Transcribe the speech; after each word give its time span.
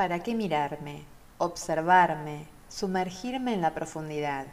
¿Para 0.00 0.20
qué 0.20 0.34
mirarme, 0.34 1.04
observarme, 1.36 2.46
sumergirme 2.70 3.52
en 3.52 3.60
la 3.60 3.74
profundidad? 3.74 4.46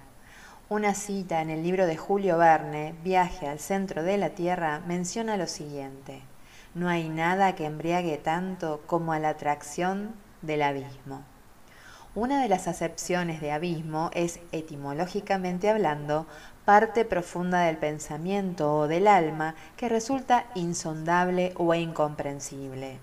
Una 0.67 0.93
cita 0.93 1.41
en 1.41 1.49
el 1.49 1.63
libro 1.63 1.87
de 1.87 1.95
Julio 1.95 2.37
Verne, 2.37 2.95
Viaje 3.01 3.47
al 3.47 3.59
centro 3.59 4.03
de 4.03 4.17
la 4.17 4.31
Tierra, 4.31 4.81
menciona 4.85 5.37
lo 5.37 5.47
siguiente. 5.47 6.21
No 6.75 6.89
hay 6.89 7.07
nada 7.07 7.55
que 7.55 7.63
embriague 7.63 8.17
tanto 8.17 8.81
como 8.87 9.13
a 9.13 9.19
la 9.19 9.29
atracción 9.29 10.15
del 10.41 10.63
abismo. 10.63 11.23
Una 12.13 12.41
de 12.41 12.49
las 12.49 12.67
acepciones 12.67 13.39
de 13.39 13.53
abismo 13.53 14.11
es, 14.13 14.41
etimológicamente 14.51 15.69
hablando, 15.69 16.27
parte 16.65 17.05
profunda 17.05 17.61
del 17.61 17.77
pensamiento 17.77 18.79
o 18.79 18.89
del 18.89 19.07
alma 19.07 19.55
que 19.77 19.87
resulta 19.87 20.47
insondable 20.55 21.53
o 21.55 21.73
incomprensible. 21.73 22.99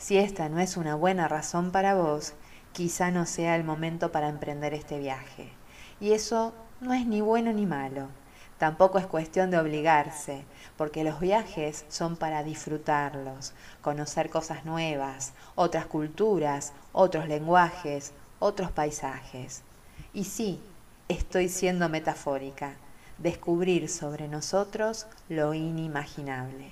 Si 0.00 0.16
esta 0.16 0.48
no 0.48 0.60
es 0.60 0.78
una 0.78 0.94
buena 0.94 1.28
razón 1.28 1.72
para 1.72 1.94
vos, 1.94 2.32
quizá 2.72 3.10
no 3.10 3.26
sea 3.26 3.54
el 3.54 3.64
momento 3.64 4.10
para 4.10 4.30
emprender 4.30 4.72
este 4.72 4.98
viaje. 4.98 5.52
Y 6.00 6.12
eso 6.12 6.54
no 6.80 6.94
es 6.94 7.06
ni 7.06 7.20
bueno 7.20 7.52
ni 7.52 7.66
malo. 7.66 8.08
Tampoco 8.56 8.98
es 8.98 9.06
cuestión 9.06 9.50
de 9.50 9.58
obligarse, 9.58 10.46
porque 10.78 11.04
los 11.04 11.20
viajes 11.20 11.84
son 11.90 12.16
para 12.16 12.42
disfrutarlos, 12.42 13.52
conocer 13.82 14.30
cosas 14.30 14.64
nuevas, 14.64 15.34
otras 15.54 15.84
culturas, 15.84 16.72
otros 16.92 17.28
lenguajes, 17.28 18.12
otros 18.38 18.70
paisajes. 18.70 19.62
Y 20.14 20.24
sí, 20.24 20.62
estoy 21.08 21.50
siendo 21.50 21.90
metafórica, 21.90 22.72
descubrir 23.18 23.90
sobre 23.90 24.28
nosotros 24.28 25.06
lo 25.28 25.52
inimaginable. 25.52 26.70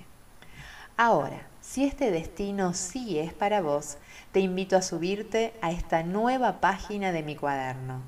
Ahora, 0.96 1.46
si 1.68 1.84
este 1.84 2.10
destino 2.10 2.72
sí 2.72 3.18
es 3.18 3.34
para 3.34 3.60
vos, 3.60 3.98
te 4.32 4.40
invito 4.40 4.74
a 4.74 4.80
subirte 4.80 5.52
a 5.60 5.70
esta 5.70 6.02
nueva 6.02 6.62
página 6.62 7.12
de 7.12 7.22
mi 7.22 7.36
cuaderno. 7.36 8.00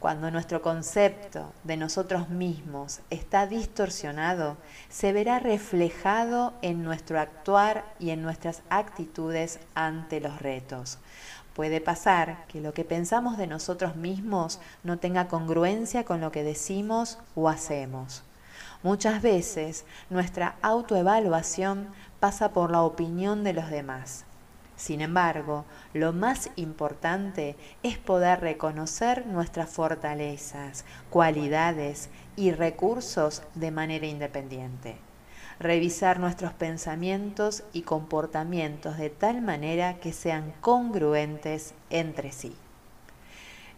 Cuando 0.00 0.32
nuestro 0.32 0.60
concepto 0.60 1.52
de 1.62 1.76
nosotros 1.76 2.30
mismos 2.30 2.98
está 3.08 3.46
distorsionado, 3.46 4.56
se 4.88 5.12
verá 5.12 5.38
reflejado 5.38 6.52
en 6.62 6.82
nuestro 6.82 7.20
actuar 7.20 7.84
y 8.00 8.10
en 8.10 8.22
nuestras 8.22 8.62
actitudes 8.70 9.60
ante 9.76 10.20
los 10.20 10.42
retos. 10.42 10.98
Puede 11.54 11.80
pasar 11.80 12.44
que 12.48 12.60
lo 12.60 12.74
que 12.74 12.84
pensamos 12.84 13.38
de 13.38 13.46
nosotros 13.46 13.94
mismos 13.94 14.58
no 14.82 14.98
tenga 14.98 15.28
congruencia 15.28 16.04
con 16.04 16.20
lo 16.20 16.32
que 16.32 16.42
decimos 16.42 17.18
o 17.36 17.48
hacemos. 17.48 18.24
Muchas 18.82 19.20
veces 19.20 19.84
nuestra 20.08 20.56
autoevaluación 20.62 21.88
pasa 22.20 22.52
por 22.52 22.70
la 22.70 22.82
opinión 22.82 23.42
de 23.42 23.54
los 23.54 23.70
demás. 23.70 24.24
Sin 24.76 25.02
embargo, 25.02 25.66
lo 25.92 26.12
más 26.14 26.50
importante 26.56 27.56
es 27.82 27.98
poder 27.98 28.40
reconocer 28.40 29.26
nuestras 29.26 29.68
fortalezas, 29.68 30.86
cualidades 31.10 32.08
y 32.36 32.52
recursos 32.52 33.42
de 33.54 33.70
manera 33.70 34.06
independiente. 34.06 34.96
Revisar 35.58 36.18
nuestros 36.18 36.54
pensamientos 36.54 37.62
y 37.74 37.82
comportamientos 37.82 38.96
de 38.96 39.10
tal 39.10 39.42
manera 39.42 39.98
que 40.00 40.14
sean 40.14 40.54
congruentes 40.62 41.74
entre 41.90 42.32
sí. 42.32 42.56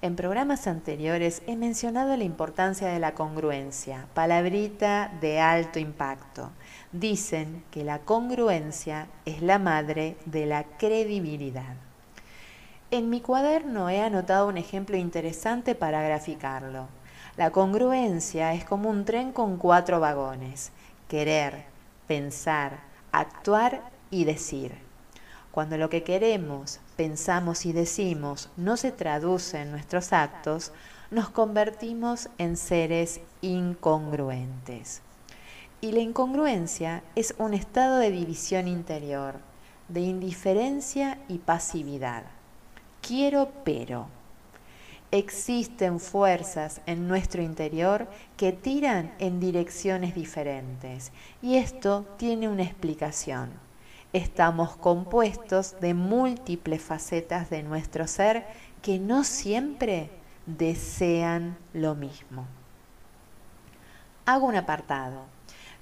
En 0.02 0.16
programas 0.16 0.66
anteriores 0.66 1.42
he 1.46 1.54
mencionado 1.54 2.16
la 2.16 2.24
importancia 2.24 2.88
de 2.88 2.98
la 2.98 3.14
congruencia, 3.14 4.08
palabrita 4.14 5.12
de 5.20 5.38
alto 5.38 5.78
impacto. 5.78 6.50
Dicen 6.90 7.62
que 7.70 7.84
la 7.84 8.00
congruencia 8.00 9.06
es 9.26 9.42
la 9.42 9.60
madre 9.60 10.16
de 10.24 10.46
la 10.46 10.64
credibilidad. 10.64 11.76
En 12.90 13.10
mi 13.10 13.20
cuaderno 13.20 13.90
he 13.90 14.02
anotado 14.02 14.48
un 14.48 14.58
ejemplo 14.58 14.96
interesante 14.96 15.76
para 15.76 16.02
graficarlo. 16.02 16.88
La 17.36 17.52
congruencia 17.52 18.54
es 18.54 18.64
como 18.64 18.90
un 18.90 19.04
tren 19.04 19.30
con 19.30 19.56
cuatro 19.56 20.00
vagones. 20.00 20.72
Querer, 21.06 21.62
pensar, 22.08 22.80
actuar 23.12 23.92
y 24.10 24.24
decir. 24.24 24.74
Cuando 25.52 25.76
lo 25.76 25.88
que 25.88 26.02
queremos, 26.02 26.80
pensamos 26.92 27.66
y 27.66 27.72
decimos 27.72 28.50
no 28.56 28.76
se 28.76 28.92
traduce 28.92 29.60
en 29.60 29.70
nuestros 29.70 30.12
actos, 30.12 30.72
nos 31.10 31.28
convertimos 31.28 32.28
en 32.38 32.56
seres 32.56 33.20
incongruentes. 33.40 35.02
Y 35.80 35.92
la 35.92 36.00
incongruencia 36.00 37.02
es 37.16 37.34
un 37.38 37.54
estado 37.54 37.98
de 37.98 38.10
división 38.10 38.68
interior, 38.68 39.34
de 39.88 40.00
indiferencia 40.00 41.18
y 41.28 41.38
pasividad. 41.38 42.24
Quiero 43.00 43.50
pero. 43.64 44.06
Existen 45.10 46.00
fuerzas 46.00 46.80
en 46.86 47.08
nuestro 47.08 47.42
interior 47.42 48.08
que 48.36 48.52
tiran 48.52 49.12
en 49.18 49.40
direcciones 49.40 50.14
diferentes 50.14 51.12
y 51.42 51.56
esto 51.56 52.06
tiene 52.16 52.48
una 52.48 52.62
explicación 52.62 53.50
estamos 54.12 54.76
compuestos 54.76 55.80
de 55.80 55.94
múltiples 55.94 56.82
facetas 56.82 57.50
de 57.50 57.62
nuestro 57.62 58.06
ser 58.06 58.46
que 58.82 58.98
no 58.98 59.24
siempre 59.24 60.10
desean 60.46 61.56
lo 61.72 61.94
mismo. 61.94 62.46
Hago 64.26 64.46
un 64.46 64.56
apartado. 64.56 65.24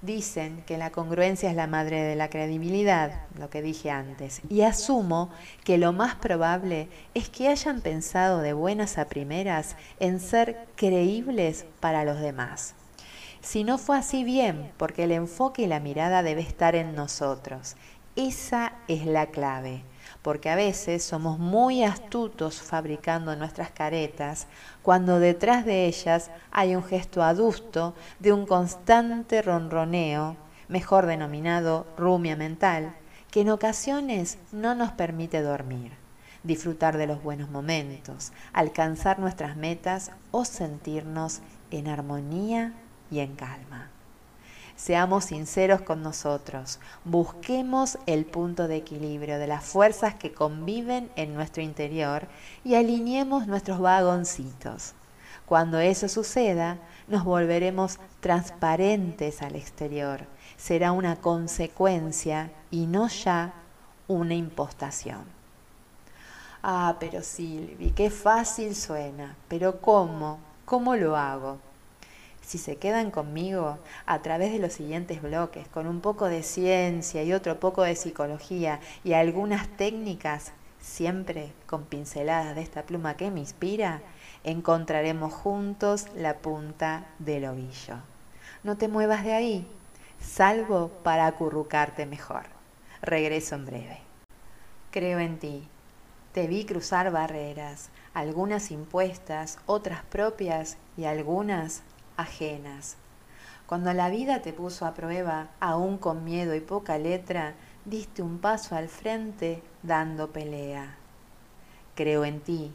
Dicen 0.03 0.63
que 0.67 0.79
la 0.79 0.91
congruencia 0.91 1.51
es 1.51 1.57
la 1.57 1.67
madre 1.67 2.03
de 2.03 2.17
la 2.17 2.31
credibilidad, 2.31 3.27
lo 3.39 3.51
que 3.51 3.61
dije 3.61 3.91
antes, 3.91 4.41
y 4.49 4.63
asumo 4.63 5.29
que 5.63 5.77
lo 5.77 5.93
más 5.93 6.15
probable 6.15 6.89
es 7.13 7.29
que 7.29 7.49
hayan 7.49 7.83
pensado 7.83 8.41
de 8.41 8.55
buenas 8.55 8.97
a 8.97 9.09
primeras 9.09 9.77
en 9.99 10.19
ser 10.19 10.67
creíbles 10.75 11.67
para 11.81 12.05
los 12.05 12.19
demás. 12.19 12.75
Si 13.43 13.63
no 13.63 13.77
fue 13.77 13.99
así 13.99 14.25
bien, 14.25 14.71
porque 14.79 15.05
el 15.05 15.13
enfoque 15.13 15.63
y 15.63 15.67
la 15.67 15.81
mirada 15.81 16.23
debe 16.23 16.43
estar 16.43 16.75
en 16.75 16.95
nosotros, 16.95 17.77
esa 18.17 18.73
es 18.89 19.07
la 19.07 19.27
clave, 19.27 19.85
porque 20.23 20.51
a 20.51 20.57
veces 20.57 21.05
somos 21.05 21.39
muy 21.39 21.85
astutos 21.85 22.61
fabricando 22.61 23.37
nuestras 23.37 23.71
caretas 23.71 24.47
cuando 24.83 25.19
detrás 25.19 25.65
de 25.65 25.87
ellas 25.87 26.31
hay 26.51 26.75
un 26.75 26.85
gesto 26.85 27.23
adusto 27.23 27.95
de 28.19 28.33
un 28.33 28.47
constante 28.47 29.43
ronroneo, 29.43 30.37
mejor 30.69 31.07
denominado 31.07 31.87
rumia 31.97 32.37
mental, 32.37 32.95
que 33.31 33.43
en 33.43 33.51
ocasiones 33.51 34.39
no 34.51 34.75
nos 34.75 34.91
permite 34.93 35.41
dormir, 35.41 35.93
disfrutar 36.43 36.97
de 36.97 37.07
los 37.07 37.23
buenos 37.23 37.51
momentos, 37.51 38.33
alcanzar 38.53 39.19
nuestras 39.21 39.57
metas 39.57 40.11
o 40.33 40.45
sentirnos 40.45 41.41
en 41.71 41.89
armonía 41.89 42.73
y 43.11 43.21
en 43.21 43.37
calma. 43.37 43.91
Seamos 44.81 45.27
sinceros 45.27 45.83
con 45.83 46.03
nosotros, 46.03 46.81
busquemos 47.05 47.99
el 48.07 48.25
punto 48.25 48.67
de 48.67 48.77
equilibrio 48.77 49.39
de 49.39 49.47
las 49.47 49.63
fuerzas 49.63 50.15
que 50.15 50.33
conviven 50.33 51.11
en 51.17 51.35
nuestro 51.35 51.63
interior 51.63 52.27
y 52.65 52.77
alineemos 52.77 53.47
nuestros 53.47 53.79
vagoncitos. 53.79 54.95
Cuando 55.45 55.81
eso 55.81 56.09
suceda, 56.09 56.79
nos 57.09 57.25
volveremos 57.25 57.99
transparentes 58.21 59.43
al 59.43 59.55
exterior. 59.55 60.25
Será 60.57 60.93
una 60.93 61.17
consecuencia 61.17 62.51
y 62.71 62.87
no 62.87 63.09
ya 63.09 63.53
una 64.09 64.33
impostación. 64.33 65.25
Ah, 66.63 66.97
pero 66.99 67.23
Silvi, 67.23 67.91
qué 67.91 68.09
fácil 68.09 68.75
suena. 68.75 69.37
Pero 69.47 69.83
¿cómo? 69.83 70.39
¿Cómo 70.65 70.97
lo 70.97 71.19
hago? 71.19 71.59
Si 72.51 72.59
se 72.59 72.79
quedan 72.79 73.13
conmigo 73.13 73.79
a 74.07 74.23
través 74.23 74.51
de 74.51 74.59
los 74.59 74.73
siguientes 74.73 75.23
bloques, 75.23 75.69
con 75.69 75.87
un 75.87 76.01
poco 76.01 76.27
de 76.27 76.43
ciencia 76.43 77.23
y 77.23 77.33
otro 77.33 77.61
poco 77.61 77.85
de 77.85 77.95
psicología 77.95 78.81
y 79.05 79.13
algunas 79.13 79.69
técnicas, 79.77 80.51
siempre 80.81 81.53
con 81.67 81.85
pinceladas 81.85 82.57
de 82.57 82.63
esta 82.63 82.83
pluma 82.83 83.17
que 83.17 83.31
me 83.31 83.39
inspira, 83.39 84.03
encontraremos 84.43 85.33
juntos 85.33 86.09
la 86.17 86.39
punta 86.39 87.07
del 87.21 87.45
ovillo. 87.45 87.99
No 88.65 88.77
te 88.77 88.89
muevas 88.89 89.23
de 89.23 89.33
ahí, 89.33 89.67
salvo 90.19 90.89
para 91.05 91.29
acurrucarte 91.29 92.05
mejor. 92.05 92.47
Regreso 93.01 93.55
en 93.55 93.67
breve. 93.67 94.01
Creo 94.91 95.21
en 95.21 95.39
ti. 95.39 95.69
Te 96.33 96.49
vi 96.49 96.65
cruzar 96.65 97.13
barreras, 97.13 97.91
algunas 98.13 98.73
impuestas, 98.73 99.61
otras 99.67 100.03
propias 100.03 100.79
y 100.97 101.05
algunas 101.05 101.85
ajenas. 102.21 102.97
Cuando 103.67 103.93
la 103.93 104.09
vida 104.09 104.43
te 104.43 104.53
puso 104.53 104.85
a 104.85 104.95
prueba, 104.95 105.49
aún 105.61 105.97
con 105.99 106.25
miedo 106.25 106.55
y 106.55 106.61
poca 106.61 106.99
letra, 106.99 107.55
diste 107.85 108.23
un 108.23 108.39
paso 108.39 108.75
al 108.75 108.89
frente 108.89 109.63
dando 109.83 110.33
pelea. 110.33 110.97
Creo 111.95 112.25
en 112.25 112.41
ti, 112.41 112.73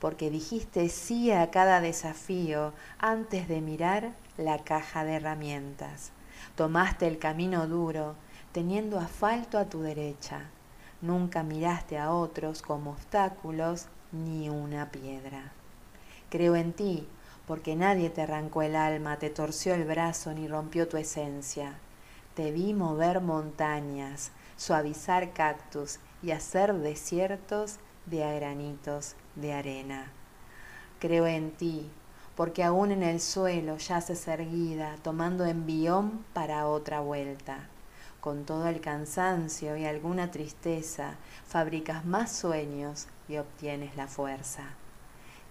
porque 0.00 0.30
dijiste 0.30 0.88
sí 0.88 1.30
a 1.30 1.50
cada 1.50 1.80
desafío 1.80 2.72
antes 2.98 3.48
de 3.48 3.60
mirar 3.60 4.12
la 4.36 4.58
caja 4.58 5.04
de 5.04 5.14
herramientas. 5.14 6.10
Tomaste 6.56 7.06
el 7.06 7.18
camino 7.18 7.66
duro, 7.66 8.16
teniendo 8.52 8.98
asfalto 8.98 9.58
a 9.58 9.66
tu 9.66 9.82
derecha. 9.82 10.42
Nunca 11.00 11.42
miraste 11.42 11.98
a 11.98 12.12
otros 12.12 12.62
como 12.62 12.90
obstáculos 12.92 13.86
ni 14.12 14.48
una 14.48 14.90
piedra. 14.90 15.52
Creo 16.28 16.56
en 16.56 16.72
ti, 16.72 17.06
porque 17.46 17.76
nadie 17.76 18.10
te 18.10 18.22
arrancó 18.22 18.62
el 18.62 18.76
alma, 18.76 19.18
te 19.18 19.30
torció 19.30 19.74
el 19.74 19.84
brazo 19.84 20.32
ni 20.32 20.48
rompió 20.48 20.88
tu 20.88 20.96
esencia. 20.96 21.78
Te 22.34 22.50
vi 22.50 22.74
mover 22.74 23.20
montañas, 23.20 24.32
suavizar 24.56 25.32
cactus 25.32 25.98
y 26.22 26.30
hacer 26.30 26.74
desiertos 26.74 27.78
de 28.06 28.18
granitos 28.36 29.14
de 29.36 29.52
arena. 29.52 30.10
Creo 30.98 31.26
en 31.26 31.52
ti, 31.52 31.90
porque 32.34 32.64
aún 32.64 32.90
en 32.90 33.02
el 33.02 33.20
suelo 33.20 33.76
yaces 33.76 34.26
erguida, 34.26 34.96
tomando 35.02 35.44
envión 35.44 36.24
para 36.32 36.66
otra 36.66 37.00
vuelta. 37.00 37.68
Con 38.20 38.44
todo 38.44 38.68
el 38.68 38.80
cansancio 38.80 39.76
y 39.76 39.84
alguna 39.84 40.30
tristeza, 40.30 41.16
fabricas 41.46 42.06
más 42.06 42.32
sueños 42.32 43.06
y 43.28 43.36
obtienes 43.36 43.96
la 43.96 44.08
fuerza. 44.08 44.62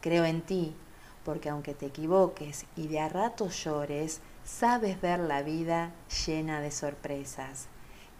Creo 0.01 0.25
en 0.25 0.41
ti, 0.41 0.75
porque 1.23 1.49
aunque 1.49 1.73
te 1.73 1.87
equivoques 1.87 2.65
y 2.75 2.87
de 2.87 2.99
a 2.99 3.09
rato 3.09 3.49
llores, 3.49 4.21
sabes 4.43 4.99
ver 5.01 5.19
la 5.19 5.41
vida 5.41 5.91
llena 6.25 6.61
de 6.61 6.71
sorpresas. 6.71 7.67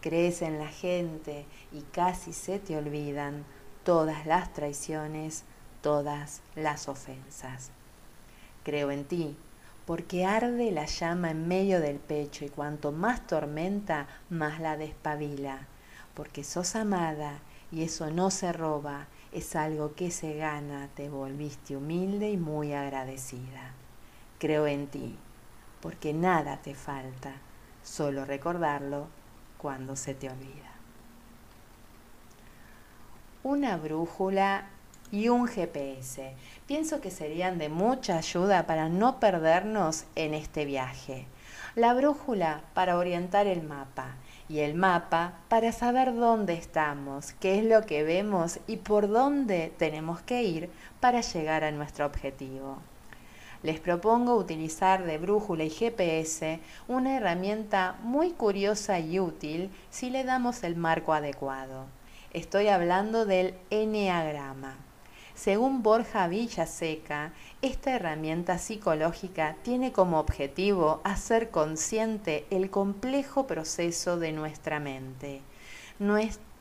Crees 0.02 0.42
en 0.42 0.60
la 0.60 0.68
gente 0.68 1.46
y 1.72 1.82
casi 1.82 2.34
se 2.34 2.60
te 2.60 2.78
olvidan 2.78 3.46
todas 3.84 4.26
las 4.26 4.54
traiciones, 4.54 5.44
todas 5.82 6.42
las 6.56 6.88
ofensas. 6.88 7.72
Creo 8.64 8.92
en 8.92 9.06
ti, 9.06 9.36
porque 9.86 10.26
arde 10.26 10.72
la 10.72 10.86
llama 10.86 11.32
en 11.32 11.48
medio 11.48 11.82
del 11.82 12.00
pecho 12.00 12.46
y 12.46 12.50
cuanto 12.50 12.92
más 12.92 13.28
tormenta, 13.28 14.08
más 14.30 14.60
la 14.60 14.78
despabila, 14.78 15.68
porque 16.14 16.44
sos 16.44 16.76
amada 16.76 17.40
y 17.72 17.84
eso 17.84 18.10
no 18.10 18.32
se 18.32 18.54
roba, 18.54 19.08
es 19.34 19.56
algo 19.56 19.96
que 19.96 20.12
se 20.12 20.36
gana, 20.36 20.90
te 20.96 21.10
volviste 21.10 21.76
humilde 21.76 22.30
y 22.30 22.38
muy 22.38 22.74
agradecida. 22.74 23.74
Creo 24.40 24.68
en 24.68 24.88
ti, 24.88 25.16
porque 25.82 26.14
nada 26.14 26.58
te 26.58 26.76
falta, 26.76 27.34
solo 27.84 28.26
recordarlo 28.26 29.08
cuando 29.58 29.96
se 29.96 30.14
te 30.14 30.30
olvida. 30.30 30.72
Una 33.44 33.78
brújula 33.78 34.68
y 35.12 35.30
un 35.30 35.48
GPS. 35.48 36.34
Pienso 36.68 37.02
que 37.02 37.12
serían 37.12 37.58
de 37.58 37.70
mucha 37.70 38.18
ayuda 38.18 38.66
para 38.66 38.88
no 38.88 39.20
perdernos 39.20 40.06
en 40.16 40.34
este 40.34 40.66
viaje. 40.66 41.28
La 41.76 41.94
brújula 41.94 42.62
para 42.74 42.98
orientar 42.98 43.48
el 43.48 43.64
mapa 43.64 44.16
y 44.50 44.60
el 44.60 44.75
mapa 44.75 45.34
para 45.48 45.72
saber 45.72 46.16
dónde 46.16 46.54
estamos, 46.54 47.34
qué 47.34 47.60
es 47.60 47.66
lo 47.66 47.86
que 47.86 48.04
vemos 48.04 48.60
y 48.68 48.78
por 48.78 49.07
dónde 49.07 49.72
tenemos 49.78 50.22
que 50.22 50.44
ir 50.44 50.69
para 51.00 51.22
llegar 51.22 51.63
a 51.63 51.72
nuestro 51.72 52.06
objetivo. 52.06 52.78
Les 53.63 53.80
propongo 53.80 54.36
utilizar 54.36 55.06
de 55.06 55.18
brújula 55.18 55.63
y 55.63 55.69
GPS 55.69 56.60
una 56.90 57.16
herramienta 57.16 57.95
muy 58.04 58.31
curiosa 58.31 59.00
y 59.00 59.19
útil 59.19 59.72
si 59.90 60.10
le 60.10 60.25
damos 60.25 60.63
el 60.63 60.75
marco 60.75 61.13
adecuado. 61.13 61.86
Estoy 62.34 62.68
hablando 62.68 63.25
del 63.25 63.56
Enneagrama. 63.69 64.75
Según 65.36 65.82
Borja 65.82 66.28
Villaseca, 66.28 67.34
esta 67.64 67.96
herramienta 67.96 68.60
psicológica 68.60 69.56
tiene 69.64 69.92
como 69.92 70.20
objetivo 70.20 71.02
hacer 71.04 71.50
consciente 71.50 72.46
el 72.52 72.70
complejo 72.70 73.48
proceso 73.48 74.20
de 74.20 74.32
nuestra 74.32 74.80
mente. 74.80 75.42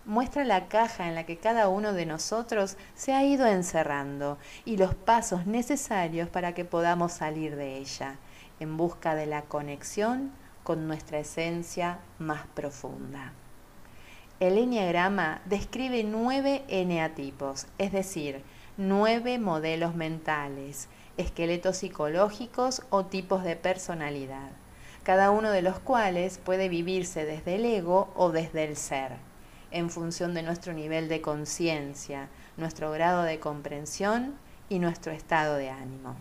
muestra 0.05 0.45
la 0.45 0.69
caja 0.69 1.07
en 1.07 1.15
la 1.15 1.27
que 1.27 1.37
cada 1.37 1.69
uno 1.69 1.93
de 1.93 2.07
nosotros 2.07 2.77
se 2.95 3.13
ha 3.13 3.23
ido 3.25 3.47
encerrando 3.47 4.39
y 4.65 4.79
los 4.79 4.95
pasos 4.95 5.47
necesarios 5.47 6.29
para 6.31 6.55
que 6.55 6.65
podamos 6.65 7.13
salir 7.13 7.57
de 7.57 7.77
ella, 7.77 8.17
en 8.59 8.77
busca 8.79 9.15
de 9.15 9.27
la 9.27 9.43
conexión 9.43 10.33
con 10.65 10.89
nuestra 10.89 11.19
esencia 11.19 11.99
más 12.19 12.47
profunda. 12.55 13.33
El 14.41 14.59
enneagrama 14.59 15.41
describe 15.45 16.03
nueve 16.03 16.65
eneatipos, 16.67 17.67
es 17.79 17.93
decir, 17.93 18.43
nueve 18.77 19.39
modelos 19.39 19.95
mentales, 19.95 20.89
esqueletos 21.19 21.77
psicológicos 21.77 22.83
o 22.89 23.05
tipos 23.05 23.45
de 23.45 23.55
personalidad, 23.55 24.51
cada 25.03 25.31
uno 25.31 25.51
de 25.51 25.63
los 25.63 25.79
cuales 25.79 26.39
puede 26.39 26.69
vivirse 26.69 27.27
desde 27.27 27.57
el 27.57 27.67
ego 27.67 28.11
o 28.17 28.31
desde 28.31 28.65
el 28.65 28.77
ser, 28.77 29.13
en 29.71 29.91
función 29.91 30.33
de 30.33 30.43
nuestro 30.43 30.73
nivel 30.73 31.09
de 31.09 31.21
conciencia, 31.21 32.29
nuestro 32.57 32.91
grado 32.91 33.23
de 33.25 33.41
comprensión 33.41 34.35
y 34.69 34.79
nuestro 34.79 35.13
estado 35.13 35.57
de 35.57 35.71
ánimo. 35.71 36.17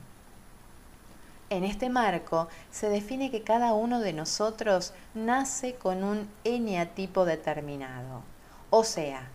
En 1.50 1.64
este 1.64 1.90
marco 1.90 2.48
se 2.70 2.90
define 2.90 3.30
que 3.30 3.44
cada 3.44 3.74
uno 3.74 4.00
de 4.00 4.14
nosotros 4.14 4.94
nace 5.14 5.76
con 5.76 6.04
un 6.04 6.30
eneatipo 6.44 7.26
determinado, 7.26 8.24
o 8.70 8.84
sea, 8.84 9.30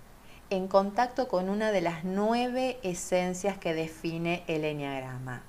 en 0.50 0.68
contacto 0.68 1.26
con 1.26 1.48
una 1.48 1.72
de 1.72 1.80
las 1.80 2.04
nueve 2.04 2.78
esencias 2.82 3.58
que 3.58 3.74
define 3.74 4.44
el 4.46 4.64
enneagrama, 4.64 5.42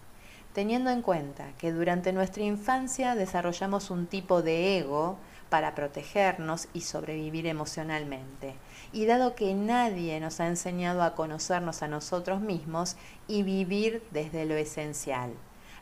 teniendo 0.54 0.90
en 0.90 1.04
cuenta 1.04 1.52
que 1.60 1.72
durante 1.72 2.14
nuestra 2.14 2.44
infancia 2.44 3.14
desarrollamos 3.14 3.92
un 3.92 4.08
tipo 4.08 4.42
de 4.42 4.80
ego 4.80 5.18
para 5.50 5.76
protegernos 5.76 6.68
y 6.74 6.82
sobrevivir 6.82 7.46
emocionalmente. 7.46 8.56
Y 8.92 9.06
dado 9.06 9.36
que 9.36 9.54
nadie 9.54 10.20
nos 10.20 10.40
ha 10.40 10.48
enseñado 10.48 11.04
a 11.04 11.14
conocernos 11.14 11.84
a 11.84 11.88
nosotros 11.88 12.42
mismos 12.42 12.96
y 13.28 13.44
vivir 13.44 14.04
desde 14.12 14.46
lo 14.46 14.56
esencial, 14.56 15.32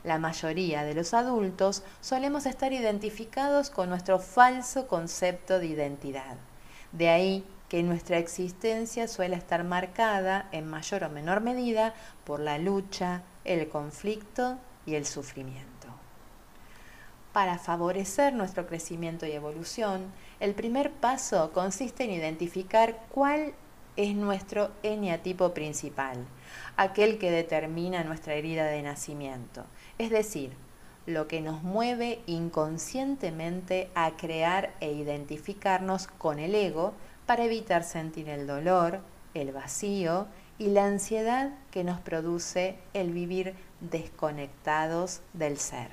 la 0.04 0.20
mayoría 0.20 0.84
de 0.84 0.94
los 0.94 1.14
adultos 1.14 1.84
solemos 2.02 2.46
estar 2.46 2.74
identificados 2.74 3.70
con 3.72 3.90
nuestro 3.90 4.20
falso 4.20 4.88
concepto 4.88 5.58
de 5.58 5.68
identidad. 5.68 6.36
De 6.92 7.10
ahí 7.10 7.44
que 7.70 7.84
nuestra 7.84 8.18
existencia 8.18 9.08
suele 9.08 9.36
estar 9.36 9.64
marcada 9.64 10.48
en 10.52 10.68
mayor 10.68 11.04
o 11.04 11.10
menor 11.10 11.42
medida 11.42 11.94
por 12.24 12.40
la 12.40 12.58
lucha, 12.58 13.24
el 13.44 13.68
conflicto 13.68 14.58
y 14.86 14.96
el 14.96 15.06
sufrimiento. 15.06 15.88
Para 17.34 17.58
favorecer 17.58 18.34
nuestro 18.34 18.66
crecimiento 18.66 19.26
y 19.26 19.32
evolución, 19.32 20.12
el 20.40 20.54
primer 20.54 20.92
paso 20.92 21.52
consiste 21.52 22.06
en 22.06 22.12
identificar 22.12 22.98
cuál 23.10 23.54
es 23.98 24.16
nuestro 24.16 24.72
eneatipo 24.84 25.54
principal, 25.54 26.26
aquel 26.78 27.18
que 27.18 27.32
determina 27.32 28.04
nuestra 28.04 28.36
herida 28.36 28.66
de 28.68 28.82
nacimiento, 28.82 29.66
es 29.98 30.12
decir, 30.12 30.52
lo 31.06 31.28
que 31.28 31.42
nos 31.42 31.62
mueve 31.62 32.22
inconscientemente 32.26 33.90
a 33.96 34.12
crear 34.12 34.74
e 34.80 34.92
identificarnos 34.92 36.08
con 36.08 36.40
el 36.40 36.56
ego 36.56 36.94
para 37.26 37.44
evitar 37.44 37.84
sentir 37.84 38.30
el 38.30 38.48
dolor, 38.48 39.00
el 39.34 39.52
vacío 39.52 40.28
y 40.58 40.68
la 40.68 40.86
ansiedad 40.86 41.52
que 41.72 41.84
nos 41.84 42.00
produce 42.00 42.78
el 42.94 43.12
vivir 43.12 43.56
desconectados 43.82 45.22
del 45.34 45.58
ser. 45.58 45.90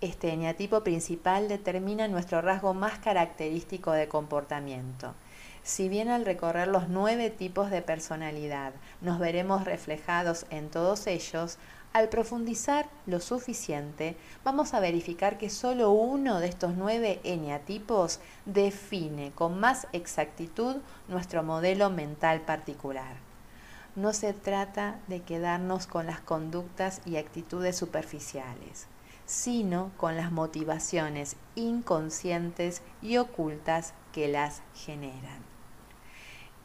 Este 0.00 0.32
eneatipo 0.32 0.84
principal 0.84 1.48
determina 1.48 2.06
nuestro 2.06 2.40
rasgo 2.40 2.72
más 2.72 2.98
característico 2.98 3.92
de 3.92 4.08
comportamiento. 4.08 5.14
Si 5.64 5.88
bien 5.88 6.08
al 6.08 6.24
recorrer 6.24 6.68
los 6.68 6.88
nueve 6.88 7.30
tipos 7.30 7.70
de 7.70 7.82
personalidad 7.82 8.72
nos 9.00 9.18
veremos 9.18 9.64
reflejados 9.64 10.46
en 10.50 10.70
todos 10.70 11.06
ellos, 11.06 11.58
al 11.92 12.08
profundizar 12.08 12.88
lo 13.06 13.18
suficiente, 13.18 14.16
vamos 14.44 14.74
a 14.74 14.80
verificar 14.80 15.38
que 15.38 15.50
solo 15.50 15.90
uno 15.90 16.38
de 16.38 16.48
estos 16.48 16.74
nueve 16.76 17.20
eneatipos 17.24 18.20
define 18.44 19.32
con 19.32 19.58
más 19.58 19.86
exactitud 19.92 20.76
nuestro 21.08 21.42
modelo 21.42 21.90
mental 21.90 22.42
particular. 22.42 23.16
No 23.96 24.12
se 24.12 24.32
trata 24.32 25.00
de 25.08 25.22
quedarnos 25.22 25.86
con 25.86 26.06
las 26.06 26.20
conductas 26.20 27.00
y 27.04 27.16
actitudes 27.16 27.76
superficiales, 27.76 28.86
sino 29.26 29.90
con 29.96 30.16
las 30.16 30.30
motivaciones 30.30 31.36
inconscientes 31.56 32.82
y 33.02 33.16
ocultas 33.16 33.94
que 34.12 34.28
las 34.28 34.62
generan. 34.74 35.47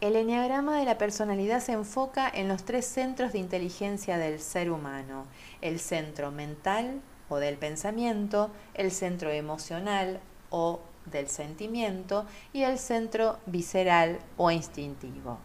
El 0.04 0.18
enneagrama 0.18 0.78
de 0.78 0.84
la 0.84 0.98
personalidad 0.98 1.62
se 1.62 1.72
enfoca 1.72 2.28
en 2.28 2.50
los 2.50 2.66
tres 2.66 2.86
centros 2.86 3.32
de 3.32 3.40
inteligencia 3.40 4.18
del 4.18 4.42
ser 4.42 4.70
humano, 4.70 5.24
el 5.62 5.80
centro 5.80 6.30
mental 6.30 7.00
o 7.30 7.38
del 7.38 7.56
pensamiento, 7.56 8.52
el 8.74 8.92
centro 8.92 9.30
emocional 9.30 10.20
o 10.50 10.82
del 11.06 11.30
sentimiento 11.30 12.26
y 12.52 12.64
el 12.64 12.80
centro 12.80 13.38
visceral 13.46 14.20
o 14.36 14.52
instintivo. 14.52 15.38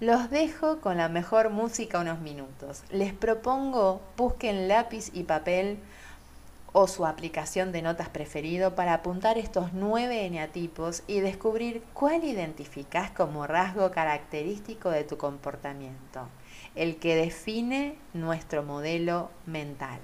Los 0.00 0.28
dejo 0.28 0.80
con 0.80 0.96
la 0.96 1.08
mejor 1.08 1.50
música 1.50 2.00
unos 2.00 2.18
minutos. 2.18 2.82
Les 2.90 3.12
propongo 3.12 4.00
busquen 4.16 4.66
lápiz 4.66 5.12
y 5.14 5.22
papel 5.22 5.78
o 6.72 6.86
su 6.86 7.06
aplicación 7.06 7.72
de 7.72 7.82
notas 7.82 8.08
preferido 8.08 8.74
para 8.74 8.94
apuntar 8.94 9.38
estos 9.38 9.72
nueve 9.72 10.26
eneatipos 10.26 11.02
y 11.06 11.20
descubrir 11.20 11.82
cuál 11.94 12.24
identificas 12.24 13.10
como 13.10 13.46
rasgo 13.46 13.90
característico 13.90 14.90
de 14.90 15.04
tu 15.04 15.16
comportamiento, 15.16 16.28
el 16.74 16.96
que 16.96 17.16
define 17.16 17.96
nuestro 18.12 18.62
modelo 18.62 19.30
mental. 19.46 20.00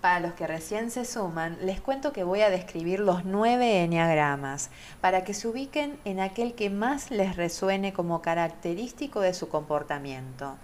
Para 0.00 0.20
los 0.20 0.32
que 0.32 0.46
recién 0.46 0.90
se 0.90 1.04
suman, 1.04 1.58
les 1.60 1.82
cuento 1.82 2.14
que 2.14 2.24
voy 2.24 2.40
a 2.40 2.48
describir 2.48 3.00
los 3.00 3.26
nueve 3.26 3.82
eneagramas 3.82 4.70
para 5.02 5.24
que 5.24 5.34
se 5.34 5.46
ubiquen 5.46 5.98
en 6.06 6.20
aquel 6.20 6.54
que 6.54 6.70
más 6.70 7.10
les 7.10 7.36
resuene 7.36 7.92
como 7.92 8.22
característico 8.22 9.20
de 9.20 9.34
su 9.34 9.50
comportamiento. 9.50 10.56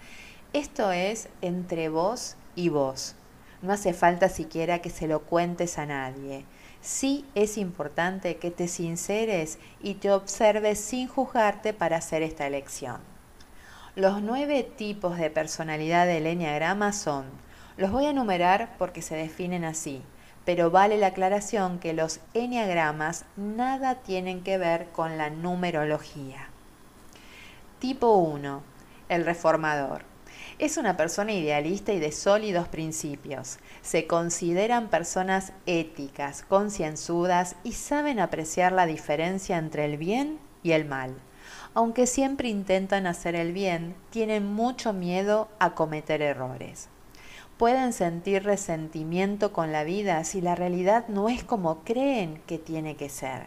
Esto 0.54 0.90
es 0.90 1.28
entre 1.42 1.90
vos 1.90 2.36
y 2.54 2.70
vos. 2.70 3.14
No 3.62 3.72
hace 3.72 3.92
falta 3.92 4.28
siquiera 4.28 4.80
que 4.80 4.90
se 4.90 5.08
lo 5.08 5.22
cuentes 5.22 5.78
a 5.78 5.86
nadie. 5.86 6.44
Sí 6.80 7.24
es 7.34 7.58
importante 7.58 8.36
que 8.36 8.50
te 8.50 8.68
sinceres 8.68 9.58
y 9.82 9.94
te 9.94 10.10
observes 10.10 10.78
sin 10.78 11.08
juzgarte 11.08 11.72
para 11.72 11.96
hacer 11.96 12.22
esta 12.22 12.46
elección. 12.46 13.00
Los 13.96 14.22
nueve 14.22 14.62
tipos 14.62 15.16
de 15.16 15.30
personalidad 15.30 16.06
del 16.06 16.26
eneagrama 16.26 16.92
son 16.92 17.24
los 17.76 17.90
voy 17.90 18.06
a 18.06 18.10
enumerar 18.10 18.74
porque 18.78 19.02
se 19.02 19.16
definen 19.16 19.64
así, 19.64 20.02
pero 20.44 20.70
vale 20.70 20.96
la 20.96 21.08
aclaración 21.08 21.78
que 21.78 21.92
los 21.92 22.20
enneagramas 22.34 23.24
nada 23.36 23.96
tienen 23.96 24.42
que 24.42 24.58
ver 24.58 24.86
con 24.92 25.18
la 25.18 25.28
numerología. 25.28 26.48
Tipo 27.78 28.14
1. 28.14 28.62
El 29.08 29.24
reformador. 29.24 30.15
Es 30.58 30.78
una 30.78 30.96
persona 30.96 31.34
idealista 31.34 31.92
y 31.92 31.98
de 31.98 32.12
sólidos 32.12 32.66
principios. 32.68 33.58
Se 33.82 34.06
consideran 34.06 34.88
personas 34.88 35.52
éticas, 35.66 36.44
concienzudas 36.48 37.56
y 37.62 37.72
saben 37.72 38.18
apreciar 38.20 38.72
la 38.72 38.86
diferencia 38.86 39.58
entre 39.58 39.84
el 39.84 39.98
bien 39.98 40.38
y 40.62 40.72
el 40.72 40.86
mal. 40.86 41.14
Aunque 41.74 42.06
siempre 42.06 42.48
intentan 42.48 43.06
hacer 43.06 43.34
el 43.34 43.52
bien, 43.52 43.94
tienen 44.08 44.46
mucho 44.46 44.94
miedo 44.94 45.48
a 45.58 45.74
cometer 45.74 46.22
errores 46.22 46.88
pueden 47.56 47.92
sentir 47.92 48.44
resentimiento 48.44 49.52
con 49.52 49.72
la 49.72 49.84
vida 49.84 50.22
si 50.24 50.40
la 50.40 50.54
realidad 50.54 51.08
no 51.08 51.28
es 51.28 51.42
como 51.42 51.84
creen 51.84 52.42
que 52.46 52.58
tiene 52.58 52.96
que 52.96 53.08
ser. 53.08 53.46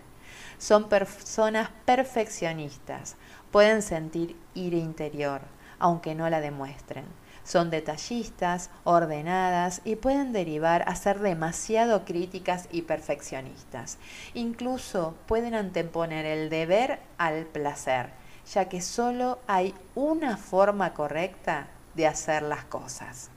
Son 0.58 0.90
personas 0.90 1.70
perfeccionistas, 1.86 3.16
pueden 3.52 3.82
sentir 3.82 4.36
ira 4.56 4.78
interior, 4.78 5.42
aunque 5.80 6.16
no 6.16 6.30
la 6.30 6.42
demuestren. 6.42 7.06
Son 7.44 7.72
detallistas, 7.72 8.70
ordenadas 8.84 9.82
y 9.84 9.96
pueden 9.96 10.34
derivar 10.34 10.84
a 10.88 10.96
ser 10.96 11.20
demasiado 11.20 12.06
críticas 12.06 12.68
y 12.72 12.84
perfeccionistas. 12.84 13.98
Incluso 14.34 15.16
pueden 15.26 15.56
anteponer 15.56 16.26
el 16.26 16.50
deber 16.50 17.00
al 17.18 17.46
placer, 17.46 18.12
ya 18.54 18.66
que 18.66 18.82
solo 18.82 19.40
hay 19.48 19.74
una 19.96 20.38
forma 20.38 20.94
correcta 20.94 21.68
de 21.96 22.08
hacer 22.08 22.44
las 22.44 22.66
cosas. 22.66 23.30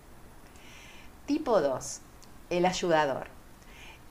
Tipo 1.26 1.61
2. 1.61 2.00
El 2.50 2.66
ayudador. 2.66 3.41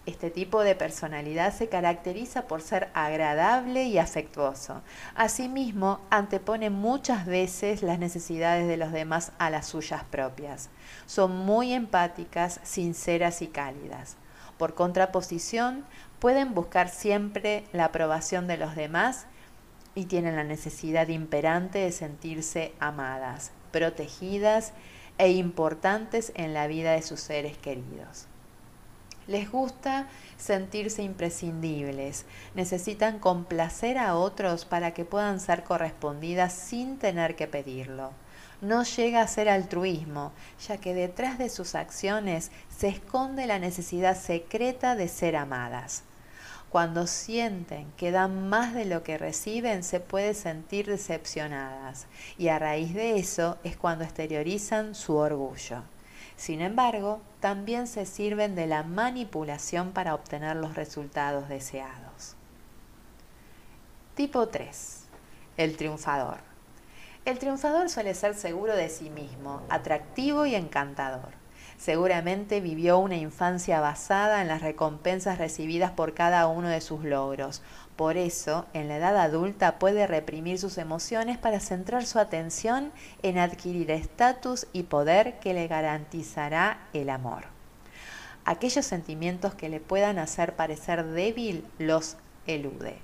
Este 0.08 0.31
tipo 0.31 0.63
de 0.63 0.74
personalidad 0.74 1.53
se 1.53 1.70
caracteriza 1.70 2.48
por 2.48 2.63
ser 2.63 2.89
agradable 2.96 3.84
y 3.84 4.00
afectuoso. 4.00 4.81
Asimismo, 5.13 6.00
antepone 6.10 6.72
muchas 6.72 7.27
veces 7.27 7.84
las 7.84 8.00
necesidades 8.00 8.67
de 8.67 8.77
los 8.77 8.91
demás 8.91 9.31
a 9.38 9.51
las 9.51 9.67
suyas 9.67 10.03
propias. 10.03 10.70
Son 11.05 11.36
muy 11.36 11.74
empáticas, 11.74 12.60
sinceras 12.63 13.43
y 13.43 13.48
cálidas. 13.48 14.17
Por 14.58 14.74
contraposición, 14.74 15.86
pueden 16.17 16.55
buscar 16.55 16.89
siempre 16.89 17.63
la 17.72 17.86
aprobación 17.86 18.48
de 18.48 18.58
los 18.58 18.75
demás 18.75 19.27
y 19.93 20.05
tienen 20.05 20.36
la 20.36 20.43
necesidad 20.43 21.10
imperante 21.10 21.77
de 21.77 21.91
sentirse 21.91 22.74
amadas, 22.79 23.51
protegidas 23.72 24.74
e 25.20 25.29
importantes 25.29 26.31
en 26.34 26.55
la 26.55 26.65
vida 26.65 26.93
de 26.93 27.03
sus 27.03 27.20
seres 27.20 27.55
queridos. 27.55 28.27
Les 29.27 29.51
gusta 29.51 30.07
sentirse 30.37 31.03
imprescindibles, 31.03 32.25
necesitan 32.55 33.19
complacer 33.19 33.97
a 33.97 34.15
otros 34.15 34.65
para 34.65 34.93
que 34.93 35.05
puedan 35.05 35.39
ser 35.39 35.63
correspondidas 35.63 36.53
sin 36.53 36.97
tener 36.97 37.35
que 37.35 37.47
pedirlo. 37.47 38.11
No 38.61 38.83
llega 38.83 39.21
a 39.21 39.27
ser 39.27 39.49
altruismo, 39.49 40.33
ya 40.67 40.77
que 40.77 40.93
detrás 40.93 41.37
de 41.37 41.49
sus 41.49 41.75
acciones 41.75 42.51
se 42.75 42.87
esconde 42.87 43.47
la 43.47 43.59
necesidad 43.59 44.17
secreta 44.17 44.95
de 44.95 45.07
ser 45.07 45.35
amadas. 45.35 46.03
Cuando 46.69 47.05
sienten 47.05 47.91
que 47.97 48.11
dan 48.11 48.47
más 48.47 48.73
de 48.73 48.85
lo 48.85 49.03
que 49.03 49.17
reciben, 49.17 49.83
se 49.83 49.99
puede 49.99 50.33
sentir 50.33 50.87
decepcionadas 50.87 52.07
y 52.37 52.47
a 52.47 52.59
raíz 52.59 52.93
de 52.93 53.17
eso 53.17 53.57
es 53.63 53.75
cuando 53.75 54.03
exteriorizan 54.05 54.95
su 54.95 55.17
orgullo. 55.17 55.83
Sin 56.41 56.62
embargo, 56.62 57.21
también 57.39 57.86
se 57.86 58.07
sirven 58.07 58.55
de 58.55 58.65
la 58.65 58.81
manipulación 58.81 59.91
para 59.91 60.15
obtener 60.15 60.55
los 60.55 60.74
resultados 60.74 61.48
deseados. 61.48 62.36
Tipo 64.15 64.48
3. 64.48 65.03
El 65.57 65.77
triunfador. 65.77 66.38
El 67.25 67.38
triunfador 67.38 67.91
suele 67.91 68.15
ser 68.15 68.33
seguro 68.33 68.75
de 68.75 68.89
sí 68.89 69.12
mismo, 69.12 69.62
atractivo 69.69 70.48
y 70.48 70.55
encantador. 70.55 71.29
Seguramente 71.77 72.60
vivió 72.60 72.98
una 72.98 73.17
infancia 73.17 73.79
basada 73.79 74.41
en 74.41 74.48
las 74.48 74.63
recompensas 74.63 75.38
recibidas 75.38 75.91
por 75.91 76.15
cada 76.15 76.48
uno 76.48 76.69
de 76.69 76.81
sus 76.81 77.03
logros. 77.03 77.62
Por 77.95 78.17
eso, 78.17 78.65
en 78.74 78.88
la 78.88 78.98
edad 78.98 79.17
adulta 79.17 79.77
puede 79.77 80.07
reprimir 80.07 80.57
sus 80.57 80.77
emociones 80.77 81.38
para 81.38 81.60
centrar 81.60 82.05
su 82.05 82.19
atención 82.19 82.91
en 83.21 83.38
adquirir 83.38 83.91
estatus 83.91 84.67
y 84.74 84.83
poder 84.83 85.39
que 85.39 85.53
le 85.53 85.67
garantizará 85.67 86.88
el 86.93 87.10
amor. 87.10 87.45
Aquellos 88.43 88.86
sentimientos 88.86 89.53
que 89.53 89.69
le 89.69 89.79
puedan 89.79 90.17
hacer 90.17 90.55
parecer 90.55 91.05
débil 91.05 91.65
los 91.77 92.17
elude 92.48 92.98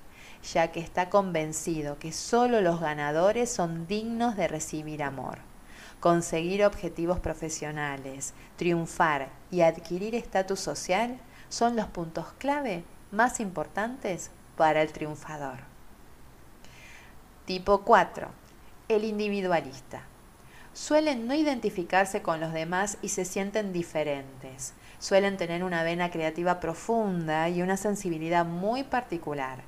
ya 0.52 0.70
que 0.70 0.78
está 0.78 1.10
convencido 1.10 1.98
que 1.98 2.12
solo 2.12 2.60
los 2.60 2.80
ganadores 2.80 3.50
son 3.50 3.88
dignos 3.88 4.36
de 4.36 4.46
recibir 4.46 5.02
amor 5.02 5.38
conseguir 6.00 6.64
objetivos 6.64 7.18
profesionales, 7.20 8.34
triunfar 8.56 9.28
y 9.50 9.62
adquirir 9.62 10.14
estatus 10.14 10.60
social 10.60 11.18
son 11.48 11.76
los 11.76 11.86
puntos 11.86 12.26
clave 12.38 12.84
más 13.10 13.40
importantes 13.40 14.30
para 14.58 14.82
el 14.82 14.92
triunfador. 14.92 15.60
Tipo 17.46 17.82
4. 17.82 18.28
El 18.88 19.04
individualista. 19.04 20.02
Suelen 20.74 21.26
no 21.26 21.32
identificarse 21.32 22.20
con 22.20 22.40
los 22.40 22.52
demás 22.52 22.98
y 23.00 23.08
se 23.08 23.24
sienten 23.24 23.72
diferentes. 23.72 24.74
Suelen 24.98 25.38
tener 25.38 25.64
una 25.64 25.82
vena 25.82 26.10
creativa 26.10 26.60
profunda 26.60 27.48
y 27.48 27.62
una 27.62 27.78
sensibilidad 27.78 28.44
muy 28.44 28.82
particular. 28.82 29.62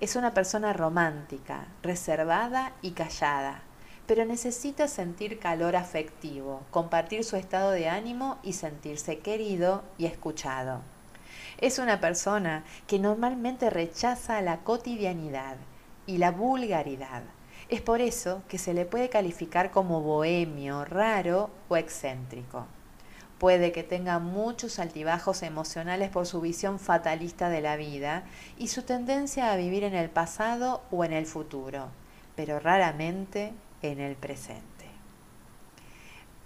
Es 0.00 0.16
una 0.16 0.34
persona 0.34 0.72
romántica, 0.72 1.68
reservada 1.82 2.72
y 2.82 2.90
callada 2.90 3.62
pero 4.06 4.24
necesita 4.24 4.86
sentir 4.86 5.40
calor 5.40 5.74
afectivo, 5.74 6.62
compartir 6.70 7.24
su 7.24 7.34
estado 7.34 7.72
de 7.72 7.88
ánimo 7.88 8.38
y 8.44 8.52
sentirse 8.52 9.18
querido 9.18 9.82
y 9.98 10.06
escuchado. 10.06 10.80
Es 11.58 11.78
una 11.78 12.00
persona 12.00 12.64
que 12.86 12.98
normalmente 12.98 13.70
rechaza 13.70 14.42
la 14.42 14.58
cotidianidad 14.58 15.56
y 16.06 16.18
la 16.18 16.30
vulgaridad. 16.30 17.22
Es 17.68 17.80
por 17.80 18.00
eso 18.00 18.42
que 18.48 18.58
se 18.58 18.74
le 18.74 18.84
puede 18.84 19.08
calificar 19.08 19.70
como 19.70 20.02
bohemio, 20.02 20.84
raro 20.84 21.50
o 21.68 21.76
excéntrico. 21.76 22.66
Puede 23.38 23.72
que 23.72 23.82
tenga 23.82 24.18
muchos 24.18 24.78
altibajos 24.78 25.42
emocionales 25.42 26.10
por 26.10 26.26
su 26.26 26.40
visión 26.40 26.78
fatalista 26.78 27.48
de 27.48 27.60
la 27.60 27.76
vida 27.76 28.24
y 28.56 28.68
su 28.68 28.82
tendencia 28.82 29.50
a 29.52 29.56
vivir 29.56 29.84
en 29.84 29.94
el 29.94 30.10
pasado 30.10 30.82
o 30.90 31.04
en 31.04 31.12
el 31.12 31.26
futuro, 31.26 31.88
pero 32.34 32.60
raramente 32.60 33.52
en 33.82 34.00
el 34.00 34.14
presente. 34.16 34.86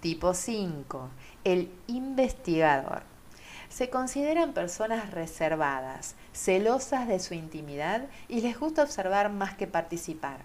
Tipo 0.01 0.35
5. 0.35 1.11
El 1.45 1.71
investigador. 1.87 3.10
Se 3.71 3.89
consideran 3.89 4.53
personas 4.53 5.13
reservadas, 5.13 6.17
celosas 6.33 7.07
de 7.07 7.21
su 7.21 7.35
intimidad 7.35 8.09
y 8.29 8.41
les 8.41 8.59
gusta 8.59 8.83
observar 8.83 9.31
más 9.31 9.55
que 9.55 9.69
participar. 9.69 10.41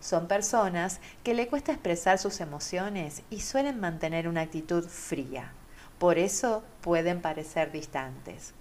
Son 0.00 0.28
personas 0.28 1.00
que 1.24 1.34
le 1.34 1.48
cuesta 1.48 1.72
expresar 1.72 2.18
sus 2.18 2.40
emociones 2.40 3.22
y 3.30 3.40
suelen 3.40 3.80
mantener 3.80 4.28
una 4.28 4.42
actitud 4.42 4.86
fría. 4.88 5.52
Por 5.98 6.18
eso 6.18 6.62
pueden 6.80 7.20
parecer 7.20 7.72
distantes. 7.72 8.54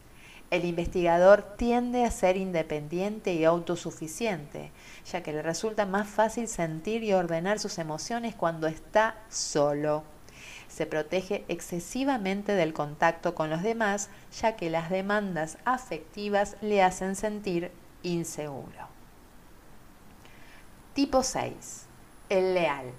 El 0.49 0.65
investigador 0.65 1.55
tiende 1.55 2.03
a 2.03 2.09
ser 2.09 2.37
independiente 2.37 3.35
y 3.35 3.45
autosuficiente, 3.45 4.71
ya 5.11 5.21
que 5.21 5.31
le 5.31 5.43
resulta 5.43 5.85
más 5.85 6.07
fácil 6.07 6.47
sentir 6.47 7.03
y 7.03 7.13
ordenar 7.13 7.59
sus 7.59 7.77
emociones 7.77 8.33
cuando 8.33 8.65
está 8.65 9.15
solo. 9.29 10.16
Se 10.77 10.85
protege 10.85 11.43
excesivamente 11.47 12.51
del 12.51 12.71
contacto 12.71 13.33
con 13.33 13.49
los 13.49 13.63
demás, 13.63 14.09
ya 14.39 14.55
que 14.55 14.69
las 14.69 14.91
demandas 14.91 15.57
afectivas 15.65 16.55
le 16.61 16.83
hacen 16.83 17.15
sentir 17.15 17.71
inseguro. 18.03 18.87
Tipo 20.93 21.23
6. 21.23 21.87
El 22.29 22.53
leal. 22.53 22.91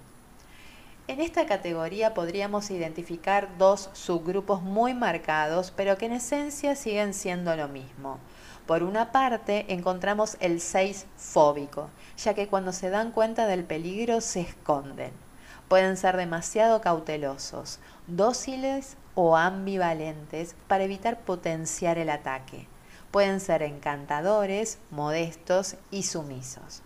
En 1.07 1.21
esta 1.21 1.47
categoría 1.47 2.15
podríamos 2.15 2.69
identificar 2.73 3.57
dos 3.59 3.91
subgrupos 3.93 4.61
muy 4.61 4.93
marcados, 4.93 5.71
pero 5.71 5.97
que 5.99 6.07
en 6.07 6.15
esencia 6.15 6.75
siguen 6.75 7.15
siendo 7.15 7.55
lo 7.55 7.69
mismo. 7.69 8.19
Por 8.67 8.83
una 8.83 9.13
parte, 9.13 9.73
encontramos 9.73 10.37
el 10.41 10.61
6 10.61 11.07
fóbico, 11.17 11.91
ya 12.17 12.35
que 12.35 12.49
cuando 12.49 12.73
se 12.73 12.91
dan 12.91 13.13
cuenta 13.13 13.47
del 13.47 13.63
peligro 13.63 14.21
se 14.21 14.41
esconden. 14.41 15.28
Pueden 15.69 15.97
ser 15.97 16.17
demasiado 16.17 16.81
cautelosos, 16.81 17.79
dóciles 18.07 18.97
o 19.15 19.37
ambivalentes 19.37 20.55
para 20.67 20.85
evitar 20.85 21.21
potenciar 21.21 21.99
el 21.99 22.11
ataque. 22.11 22.67
Pueden 23.11 23.41
ser 23.41 23.63
encantadores, 23.63 24.79
modestos 24.91 25.77
y 25.91 26.05
sumisos. 26.05 26.83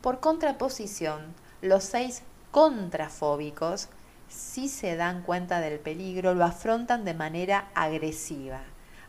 Por 0.00 0.20
contraposición, 0.20 1.34
los 1.60 1.84
seis 1.84 2.22
contrafóbicos, 2.50 3.88
si 4.28 4.68
se 4.68 4.96
dan 4.96 5.22
cuenta 5.22 5.60
del 5.60 5.78
peligro, 5.78 6.34
lo 6.34 6.44
afrontan 6.44 7.04
de 7.04 7.14
manera 7.14 7.68
agresiva 7.74 8.62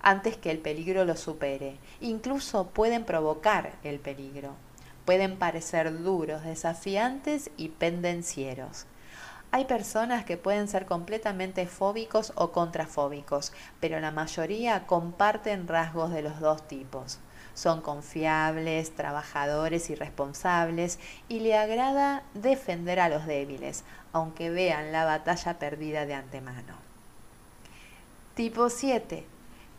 antes 0.03 0.37
que 0.37 0.51
el 0.51 0.59
peligro 0.59 1.05
lo 1.05 1.15
supere. 1.15 1.77
Incluso 2.01 2.67
pueden 2.67 3.05
provocar 3.05 3.73
el 3.83 3.99
peligro. 3.99 4.53
Pueden 5.05 5.37
parecer 5.37 6.01
duros, 6.03 6.43
desafiantes 6.43 7.51
y 7.57 7.69
pendencieros. 7.69 8.85
Hay 9.51 9.65
personas 9.65 10.25
que 10.25 10.37
pueden 10.37 10.67
ser 10.67 10.85
completamente 10.85 11.67
fóbicos 11.67 12.33
o 12.35 12.51
contrafóbicos, 12.51 13.53
pero 13.79 13.99
la 13.99 14.11
mayoría 14.11 14.87
comparten 14.87 15.67
rasgos 15.67 16.11
de 16.11 16.23
los 16.23 16.39
dos 16.39 16.67
tipos. 16.67 17.19
Son 17.53 17.81
confiables, 17.81 18.95
trabajadores 18.95 19.91
y 19.91 19.95
responsables 19.95 20.97
y 21.29 21.41
le 21.41 21.55
agrada 21.55 22.23
defender 22.33 22.99
a 22.99 23.09
los 23.09 23.27
débiles, 23.27 23.83
aunque 24.11 24.49
vean 24.49 24.91
la 24.91 25.05
batalla 25.05 25.59
perdida 25.59 26.07
de 26.07 26.15
antemano. 26.15 26.75
Tipo 28.33 28.69
7 28.69 29.27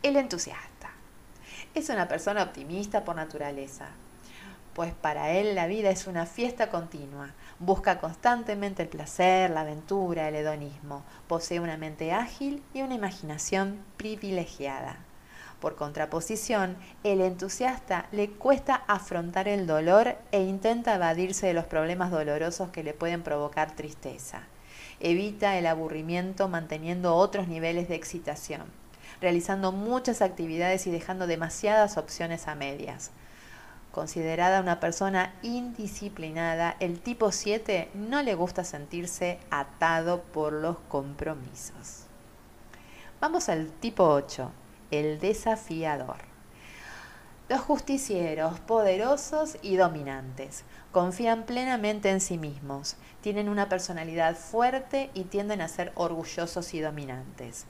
el 0.05 0.17
entusiasta. 0.17 0.91
Es 1.73 1.89
una 1.89 2.07
persona 2.07 2.43
optimista 2.43 3.03
por 3.03 3.15
naturaleza, 3.15 3.87
pues 4.75 4.93
para 4.93 5.31
él 5.31 5.55
la 5.55 5.67
vida 5.67 5.89
es 5.89 6.05
una 6.05 6.25
fiesta 6.25 6.69
continua. 6.69 7.33
Busca 7.59 7.97
constantemente 7.99 8.83
el 8.83 8.89
placer, 8.89 9.49
la 9.49 9.61
aventura, 9.61 10.27
el 10.27 10.35
hedonismo. 10.35 11.03
Posee 11.27 11.61
una 11.61 11.77
mente 11.77 12.11
ágil 12.11 12.61
y 12.73 12.81
una 12.81 12.95
imaginación 12.95 13.79
privilegiada. 13.95 14.97
Por 15.61 15.77
contraposición, 15.77 16.75
el 17.05 17.21
entusiasta 17.21 18.07
le 18.11 18.31
cuesta 18.31 18.83
afrontar 18.87 19.47
el 19.47 19.65
dolor 19.65 20.17
e 20.33 20.43
intenta 20.43 20.95
evadirse 20.95 21.47
de 21.47 21.53
los 21.53 21.65
problemas 21.65 22.11
dolorosos 22.11 22.69
que 22.71 22.83
le 22.83 22.93
pueden 22.93 23.23
provocar 23.23 23.77
tristeza. 23.77 24.41
Evita 24.99 25.57
el 25.57 25.67
aburrimiento 25.67 26.49
manteniendo 26.49 27.15
otros 27.15 27.47
niveles 27.47 27.87
de 27.87 27.95
excitación 27.95 28.63
realizando 29.21 29.71
muchas 29.71 30.21
actividades 30.21 30.87
y 30.87 30.91
dejando 30.91 31.25
demasiadas 31.25 31.97
opciones 31.97 32.49
a 32.49 32.55
medias. 32.55 33.11
Considerada 33.95 34.59
una 34.59 34.81
persona 34.81 35.33
indisciplinada, 35.41 36.75
el 36.81 36.99
tipo 36.99 37.31
7 37.31 37.91
no 37.93 38.21
le 38.23 38.35
gusta 38.35 38.65
sentirse 38.65 39.39
atado 39.49 40.21
por 40.21 40.51
los 40.51 40.75
compromisos. 40.89 42.03
Vamos 43.21 43.47
al 43.47 43.71
tipo 43.71 44.03
8, 44.03 44.51
el 44.91 45.21
desafiador. 45.21 46.17
Los 47.47 47.61
justicieros, 47.61 48.59
poderosos 48.59 49.57
y 49.61 49.77
dominantes, 49.77 50.65
confían 50.91 51.43
plenamente 51.45 52.09
en 52.09 52.19
sí 52.19 52.37
mismos, 52.37 52.97
tienen 53.21 53.47
una 53.47 53.69
personalidad 53.69 54.35
fuerte 54.35 55.09
y 55.13 55.23
tienden 55.23 55.61
a 55.61 55.69
ser 55.69 55.93
orgullosos 55.95 56.73
y 56.73 56.81
dominantes 56.81 57.65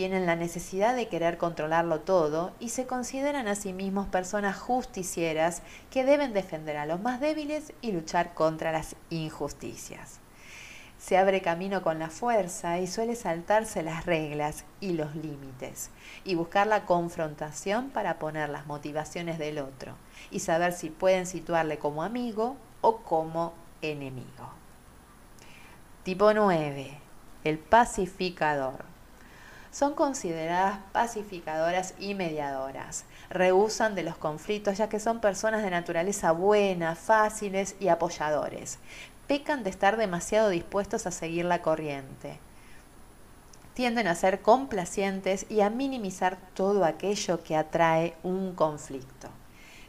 tienen 0.00 0.24
la 0.24 0.34
necesidad 0.34 0.96
de 0.96 1.08
querer 1.08 1.36
controlarlo 1.36 2.00
todo 2.00 2.52
y 2.58 2.70
se 2.70 2.86
consideran 2.86 3.48
a 3.48 3.54
sí 3.54 3.74
mismos 3.74 4.08
personas 4.08 4.58
justicieras 4.58 5.60
que 5.90 6.06
deben 6.06 6.32
defender 6.32 6.78
a 6.78 6.86
los 6.86 7.02
más 7.02 7.20
débiles 7.20 7.74
y 7.82 7.92
luchar 7.92 8.32
contra 8.32 8.72
las 8.72 8.96
injusticias. 9.10 10.20
Se 10.98 11.18
abre 11.18 11.42
camino 11.42 11.82
con 11.82 11.98
la 11.98 12.08
fuerza 12.08 12.78
y 12.78 12.86
suele 12.86 13.14
saltarse 13.14 13.82
las 13.82 14.06
reglas 14.06 14.64
y 14.80 14.94
los 14.94 15.14
límites 15.16 15.90
y 16.24 16.34
buscar 16.34 16.66
la 16.66 16.86
confrontación 16.86 17.90
para 17.90 18.18
poner 18.18 18.48
las 18.48 18.64
motivaciones 18.64 19.38
del 19.38 19.58
otro 19.58 19.96
y 20.30 20.38
saber 20.38 20.72
si 20.72 20.88
pueden 20.88 21.26
situarle 21.26 21.78
como 21.78 22.02
amigo 22.02 22.56
o 22.80 23.00
como 23.02 23.52
enemigo. 23.82 24.48
Tipo 26.04 26.32
9. 26.32 26.90
El 27.44 27.58
pacificador 27.58 28.89
son 29.70 29.94
consideradas 29.94 30.80
pacificadoras 30.92 31.94
y 31.98 32.14
mediadoras. 32.14 33.04
Rehusan 33.30 33.94
de 33.94 34.02
los 34.02 34.16
conflictos 34.16 34.78
ya 34.78 34.88
que 34.88 35.00
son 35.00 35.20
personas 35.20 35.62
de 35.62 35.70
naturaleza 35.70 36.32
buena, 36.32 36.96
fáciles 36.96 37.76
y 37.78 37.88
apoyadores. 37.88 38.78
Pecan 39.26 39.62
de 39.62 39.70
estar 39.70 39.96
demasiado 39.96 40.48
dispuestos 40.48 41.06
a 41.06 41.12
seguir 41.12 41.44
la 41.44 41.62
corriente. 41.62 42.38
Tienden 43.74 44.08
a 44.08 44.16
ser 44.16 44.42
complacientes 44.42 45.46
y 45.48 45.60
a 45.60 45.70
minimizar 45.70 46.36
todo 46.54 46.84
aquello 46.84 47.42
que 47.42 47.56
atrae 47.56 48.16
un 48.24 48.54
conflicto. 48.54 49.28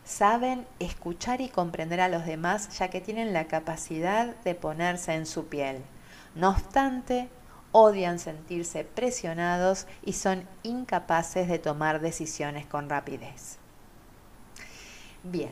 Saben 0.03 0.67
escuchar 0.79 1.41
y 1.41 1.49
comprender 1.49 2.01
a 2.01 2.09
los 2.09 2.25
demás 2.25 2.77
ya 2.77 2.89
que 2.89 3.01
tienen 3.01 3.33
la 3.33 3.45
capacidad 3.45 4.35
de 4.43 4.53
ponerse 4.53 5.13
en 5.13 5.25
su 5.25 5.47
piel. 5.47 5.81
No 6.35 6.49
obstante, 6.49 7.29
odian 7.71 8.19
sentirse 8.19 8.84
presionados 8.84 9.88
y 10.03 10.13
son 10.13 10.47
incapaces 10.63 11.47
de 11.47 11.60
tomar 11.60 12.01
decisiones 12.01 12.65
con 12.65 12.89
rapidez. 12.89 13.57
Bien, 15.23 15.51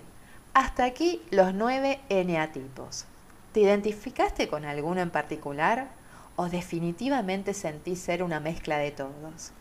hasta 0.54 0.86
aquí 0.86 1.22
los 1.30 1.54
nueve 1.54 2.00
eneatipos. 2.10 3.06
¿Te 3.54 3.62
identificaste 3.62 4.48
con 4.48 4.66
alguno 4.66 5.02
en 5.02 5.10
particular 5.10 5.90
o 6.36 6.50
definitivamente 6.50 7.54
sentís 7.54 8.00
ser 8.00 8.24
una 8.24 8.40
mezcla 8.40 8.78
de 8.78 8.92
todos? 8.92 9.52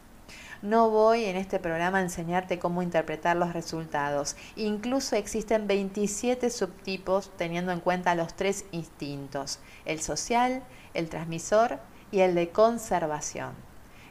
No 0.60 0.90
voy 0.90 1.24
en 1.24 1.36
este 1.36 1.60
programa 1.60 1.98
a 1.98 2.02
enseñarte 2.02 2.58
cómo 2.58 2.82
interpretar 2.82 3.36
los 3.36 3.52
resultados. 3.52 4.34
Incluso 4.56 5.14
existen 5.14 5.68
27 5.68 6.50
subtipos 6.50 7.30
teniendo 7.36 7.70
en 7.70 7.78
cuenta 7.80 8.16
los 8.16 8.34
tres 8.34 8.64
instintos, 8.72 9.60
el 9.84 10.00
social, 10.00 10.64
el 10.94 11.08
transmisor 11.08 11.78
y 12.10 12.20
el 12.20 12.34
de 12.34 12.50
conservación. 12.50 13.52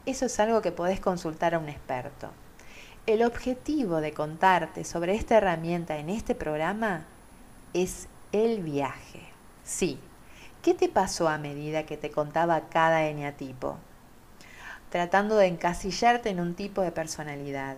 Eso 0.05 0.25
es 0.25 0.39
algo 0.39 0.61
que 0.61 0.71
podés 0.71 0.99
consultar 0.99 1.55
a 1.55 1.59
un 1.59 1.69
experto. 1.69 2.29
El 3.05 3.23
objetivo 3.23 4.01
de 4.01 4.13
contarte 4.13 4.83
sobre 4.83 5.15
esta 5.15 5.37
herramienta 5.37 5.97
en 5.97 6.09
este 6.09 6.35
programa 6.35 7.05
es 7.73 8.07
el 8.31 8.61
viaje. 8.63 9.21
Sí, 9.63 9.99
¿qué 10.61 10.73
te 10.73 10.89
pasó 10.89 11.29
a 11.29 11.37
medida 11.37 11.85
que 11.85 11.97
te 11.97 12.11
contaba 12.11 12.69
cada 12.69 13.05
eneatipo? 13.05 13.77
Tratando 14.89 15.37
de 15.37 15.47
encasillarte 15.47 16.29
en 16.29 16.39
un 16.39 16.55
tipo 16.55 16.81
de 16.81 16.91
personalidad. 16.91 17.77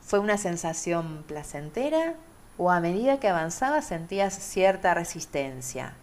¿Fue 0.00 0.18
una 0.18 0.38
sensación 0.38 1.24
placentera 1.26 2.14
o 2.56 2.70
a 2.70 2.80
medida 2.80 3.20
que 3.20 3.28
avanzabas 3.28 3.86
sentías 3.86 4.34
cierta 4.34 4.94
resistencia? 4.94 5.94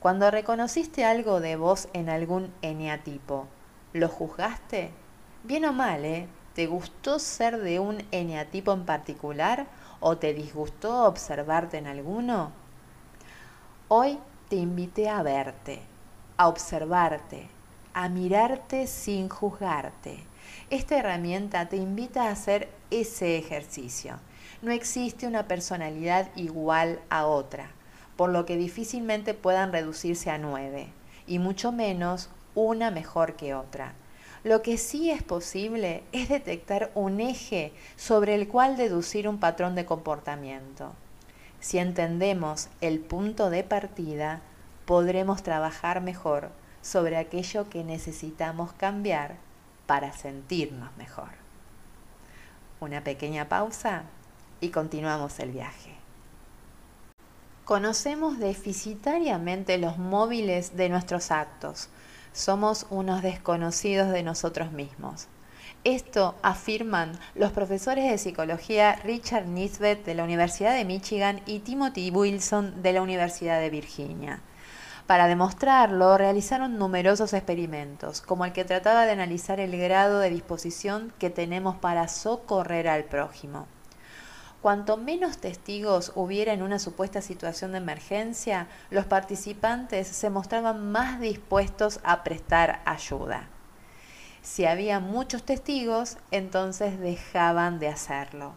Cuando 0.00 0.30
reconociste 0.30 1.06
algo 1.06 1.40
de 1.40 1.56
vos 1.56 1.88
en 1.94 2.10
algún 2.10 2.52
eneatipo, 2.60 3.46
¿lo 3.94 4.08
juzgaste? 4.08 4.90
Bien 5.42 5.64
o 5.64 5.72
mal, 5.72 6.04
¿eh? 6.04 6.28
¿Te 6.54 6.66
gustó 6.66 7.18
ser 7.18 7.58
de 7.58 7.80
un 7.80 8.02
eneatipo 8.10 8.72
en 8.72 8.84
particular 8.84 9.66
o 10.00 10.18
te 10.18 10.34
disgustó 10.34 11.04
observarte 11.04 11.78
en 11.78 11.86
alguno? 11.86 12.52
Hoy 13.88 14.18
te 14.50 14.56
invité 14.56 15.08
a 15.08 15.22
verte, 15.22 15.80
a 16.36 16.48
observarte, 16.48 17.48
a 17.94 18.10
mirarte 18.10 18.86
sin 18.86 19.30
juzgarte. 19.30 20.24
Esta 20.68 20.98
herramienta 20.98 21.70
te 21.70 21.78
invita 21.78 22.24
a 22.24 22.32
hacer 22.32 22.68
ese 22.90 23.38
ejercicio. 23.38 24.18
No 24.60 24.72
existe 24.72 25.26
una 25.26 25.48
personalidad 25.48 26.28
igual 26.36 27.00
a 27.08 27.26
otra 27.26 27.75
por 28.16 28.30
lo 28.30 28.46
que 28.46 28.56
difícilmente 28.56 29.34
puedan 29.34 29.72
reducirse 29.72 30.30
a 30.30 30.38
nueve, 30.38 30.88
y 31.26 31.38
mucho 31.38 31.72
menos 31.72 32.30
una 32.54 32.90
mejor 32.90 33.34
que 33.34 33.54
otra. 33.54 33.94
Lo 34.44 34.62
que 34.62 34.78
sí 34.78 35.10
es 35.10 35.22
posible 35.22 36.04
es 36.12 36.28
detectar 36.28 36.90
un 36.94 37.20
eje 37.20 37.72
sobre 37.96 38.34
el 38.34 38.48
cual 38.48 38.76
deducir 38.76 39.28
un 39.28 39.38
patrón 39.38 39.74
de 39.74 39.84
comportamiento. 39.84 40.92
Si 41.60 41.78
entendemos 41.78 42.68
el 42.80 43.00
punto 43.00 43.50
de 43.50 43.64
partida, 43.64 44.40
podremos 44.84 45.42
trabajar 45.42 46.00
mejor 46.00 46.50
sobre 46.80 47.16
aquello 47.16 47.68
que 47.68 47.82
necesitamos 47.82 48.72
cambiar 48.72 49.36
para 49.86 50.12
sentirnos 50.12 50.96
mejor. 50.96 51.30
Una 52.78 53.02
pequeña 53.02 53.48
pausa 53.48 54.04
y 54.60 54.68
continuamos 54.68 55.40
el 55.40 55.50
viaje. 55.50 56.05
Conocemos 57.66 58.38
deficitariamente 58.38 59.76
los 59.76 59.98
móviles 59.98 60.76
de 60.76 60.88
nuestros 60.88 61.32
actos. 61.32 61.88
Somos 62.32 62.86
unos 62.90 63.22
desconocidos 63.22 64.10
de 64.10 64.22
nosotros 64.22 64.70
mismos. 64.70 65.26
Esto 65.82 66.36
afirman 66.42 67.18
los 67.34 67.50
profesores 67.50 68.08
de 68.08 68.18
psicología 68.18 68.94
Richard 69.02 69.48
Nisbet 69.48 70.04
de 70.04 70.14
la 70.14 70.22
Universidad 70.22 70.76
de 70.76 70.84
Michigan 70.84 71.40
y 71.44 71.58
Timothy 71.58 72.12
Wilson 72.12 72.84
de 72.84 72.92
la 72.92 73.02
Universidad 73.02 73.58
de 73.58 73.70
Virginia. 73.70 74.42
Para 75.08 75.26
demostrarlo, 75.26 76.16
realizaron 76.16 76.78
numerosos 76.78 77.32
experimentos, 77.32 78.20
como 78.20 78.44
el 78.44 78.52
que 78.52 78.64
trataba 78.64 79.06
de 79.06 79.10
analizar 79.10 79.58
el 79.58 79.76
grado 79.76 80.20
de 80.20 80.30
disposición 80.30 81.12
que 81.18 81.30
tenemos 81.30 81.74
para 81.74 82.06
socorrer 82.06 82.86
al 82.86 83.06
prójimo. 83.06 83.66
Cuanto 84.62 84.96
menos 84.96 85.38
testigos 85.38 86.12
hubiera 86.14 86.52
en 86.52 86.62
una 86.62 86.78
supuesta 86.78 87.22
situación 87.22 87.72
de 87.72 87.78
emergencia, 87.78 88.68
los 88.90 89.04
participantes 89.04 90.08
se 90.08 90.30
mostraban 90.30 90.90
más 90.90 91.20
dispuestos 91.20 92.00
a 92.02 92.24
prestar 92.24 92.80
ayuda. 92.84 93.48
Si 94.42 94.64
había 94.64 95.00
muchos 95.00 95.42
testigos, 95.42 96.18
entonces 96.30 96.98
dejaban 96.98 97.78
de 97.78 97.88
hacerlo. 97.88 98.54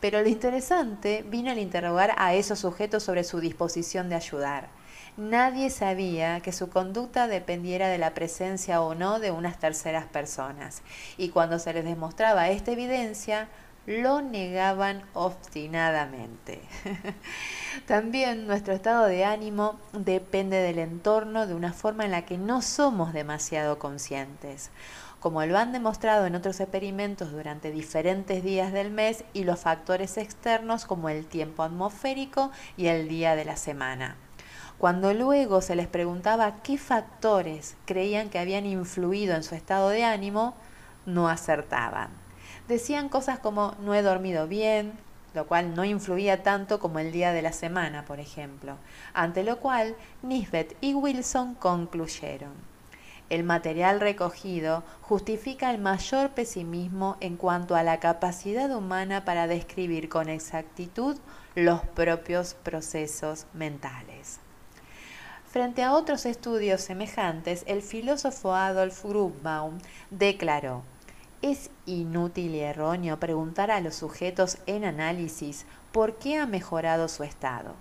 Pero 0.00 0.20
lo 0.20 0.28
interesante 0.28 1.24
vino 1.26 1.50
al 1.50 1.58
interrogar 1.58 2.14
a 2.18 2.34
esos 2.34 2.58
sujetos 2.58 3.02
sobre 3.02 3.24
su 3.24 3.40
disposición 3.40 4.08
de 4.08 4.16
ayudar. 4.16 4.68
Nadie 5.16 5.70
sabía 5.70 6.40
que 6.40 6.52
su 6.52 6.68
conducta 6.68 7.28
dependiera 7.28 7.88
de 7.88 7.98
la 7.98 8.14
presencia 8.14 8.80
o 8.82 8.94
no 8.94 9.20
de 9.20 9.30
unas 9.30 9.58
terceras 9.58 10.06
personas, 10.06 10.82
y 11.16 11.30
cuando 11.30 11.58
se 11.58 11.72
les 11.72 11.84
demostraba 11.84 12.48
esta 12.48 12.72
evidencia, 12.72 13.48
lo 13.86 14.22
negaban 14.22 15.02
obstinadamente. 15.12 16.62
También 17.86 18.46
nuestro 18.46 18.72
estado 18.72 19.06
de 19.06 19.24
ánimo 19.24 19.78
depende 19.92 20.56
del 20.56 20.78
entorno 20.78 21.46
de 21.46 21.54
una 21.54 21.72
forma 21.72 22.04
en 22.04 22.12
la 22.12 22.24
que 22.24 22.38
no 22.38 22.62
somos 22.62 23.12
demasiado 23.12 23.78
conscientes, 23.78 24.70
como 25.20 25.44
lo 25.44 25.58
han 25.58 25.72
demostrado 25.72 26.26
en 26.26 26.34
otros 26.34 26.60
experimentos 26.60 27.32
durante 27.32 27.72
diferentes 27.72 28.42
días 28.42 28.72
del 28.72 28.90
mes 28.90 29.24
y 29.34 29.44
los 29.44 29.60
factores 29.60 30.16
externos 30.16 30.86
como 30.86 31.08
el 31.08 31.26
tiempo 31.26 31.62
atmosférico 31.62 32.50
y 32.76 32.86
el 32.86 33.08
día 33.08 33.36
de 33.36 33.44
la 33.44 33.56
semana. 33.56 34.16
Cuando 34.78 35.14
luego 35.14 35.60
se 35.60 35.76
les 35.76 35.86
preguntaba 35.86 36.62
qué 36.62 36.78
factores 36.78 37.76
creían 37.84 38.28
que 38.28 38.38
habían 38.38 38.66
influido 38.66 39.34
en 39.34 39.42
su 39.42 39.54
estado 39.54 39.88
de 39.90 40.04
ánimo, 40.04 40.54
no 41.06 41.28
acertaban. 41.28 42.23
Decían 42.68 43.10
cosas 43.10 43.38
como 43.38 43.74
no 43.80 43.94
he 43.94 44.00
dormido 44.00 44.48
bien, 44.48 44.92
lo 45.34 45.46
cual 45.46 45.74
no 45.74 45.84
influía 45.84 46.42
tanto 46.42 46.78
como 46.78 46.98
el 46.98 47.12
día 47.12 47.32
de 47.32 47.42
la 47.42 47.52
semana, 47.52 48.06
por 48.06 48.20
ejemplo, 48.20 48.76
ante 49.12 49.42
lo 49.42 49.58
cual 49.58 49.96
Nisbet 50.22 50.76
y 50.80 50.94
Wilson 50.94 51.56
concluyeron. 51.56 52.52
El 53.28 53.42
material 53.42 54.00
recogido 54.00 54.82
justifica 55.02 55.70
el 55.70 55.80
mayor 55.80 56.30
pesimismo 56.30 57.16
en 57.20 57.36
cuanto 57.36 57.74
a 57.74 57.82
la 57.82 58.00
capacidad 58.00 58.70
humana 58.74 59.24
para 59.24 59.46
describir 59.46 60.08
con 60.08 60.28
exactitud 60.28 61.18
los 61.54 61.82
propios 61.82 62.54
procesos 62.54 63.46
mentales. 63.52 64.40
Frente 65.46 65.82
a 65.82 65.92
otros 65.92 66.26
estudios 66.26 66.80
semejantes, 66.80 67.64
el 67.66 67.82
filósofo 67.82 68.54
Adolf 68.54 69.04
Grubbaum 69.04 69.78
declaró 70.10 70.82
es 71.44 71.68
inútil 71.84 72.54
y 72.54 72.60
erróneo 72.60 73.20
preguntar 73.20 73.70
a 73.70 73.82
los 73.82 73.96
sujetos 73.96 74.56
en 74.64 74.82
análisis 74.82 75.66
por 75.92 76.16
qué 76.16 76.38
ha 76.38 76.46
mejorado 76.46 77.06
su 77.06 77.22
estado, 77.22 77.74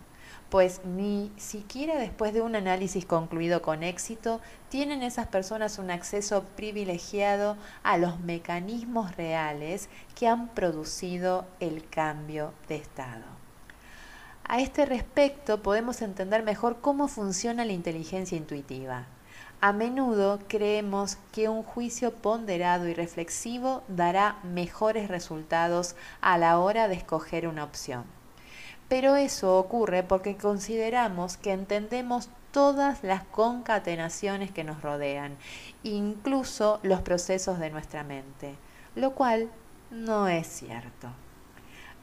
pues 0.50 0.82
ni 0.84 1.32
siquiera 1.38 1.98
después 1.98 2.34
de 2.34 2.42
un 2.42 2.58
análisis 2.58 3.06
concluido 3.06 3.62
con 3.62 3.84
éxito 3.84 4.42
tienen 4.68 5.02
esas 5.02 5.28
personas 5.28 5.80
un 5.80 5.92
acceso 5.92 6.44
privilegiado 6.58 7.56
a 7.84 7.98
los 7.98 8.20
mecanismos 8.20 9.16
reales 9.16 9.88
que 10.14 10.28
han 10.28 10.50
producido 10.50 11.46
el 11.62 11.88
cambio 11.88 12.52
de 12.68 12.76
estado. 12.76 13.24
A 14.44 14.60
este 14.60 14.86
respecto 14.86 15.64
podemos 15.64 16.02
entender 16.02 16.44
mejor 16.44 16.82
cómo 16.82 17.08
funciona 17.08 17.64
la 17.64 17.72
inteligencia 17.72 18.38
intuitiva. 18.38 19.06
A 19.66 19.72
menudo 19.72 20.40
creemos 20.50 21.18
que 21.32 21.48
un 21.48 21.64
juicio 21.64 22.14
ponderado 22.14 22.86
y 22.90 22.94
reflexivo 22.94 23.82
dará 23.88 24.36
mejores 24.44 25.08
resultados 25.08 25.96
a 26.20 26.38
la 26.38 26.60
hora 26.60 26.90
de 26.90 26.96
escoger 26.96 27.48
una 27.48 27.64
opción. 27.64 28.04
Pero 28.90 29.16
eso 29.16 29.58
ocurre 29.58 30.04
porque 30.04 30.36
consideramos 30.36 31.38
que 31.38 31.54
entendemos 31.54 32.28
todas 32.52 33.06
las 33.06 33.24
concatenaciones 33.24 34.52
que 34.52 34.66
nos 34.66 34.82
rodean, 34.82 35.38
incluso 35.84 36.82
los 36.84 37.00
procesos 37.00 37.58
de 37.58 37.70
nuestra 37.70 38.04
mente, 38.04 38.56
lo 38.96 39.12
cual 39.12 39.50
no 39.92 40.28
es 40.28 40.46
cierto. 40.46 41.08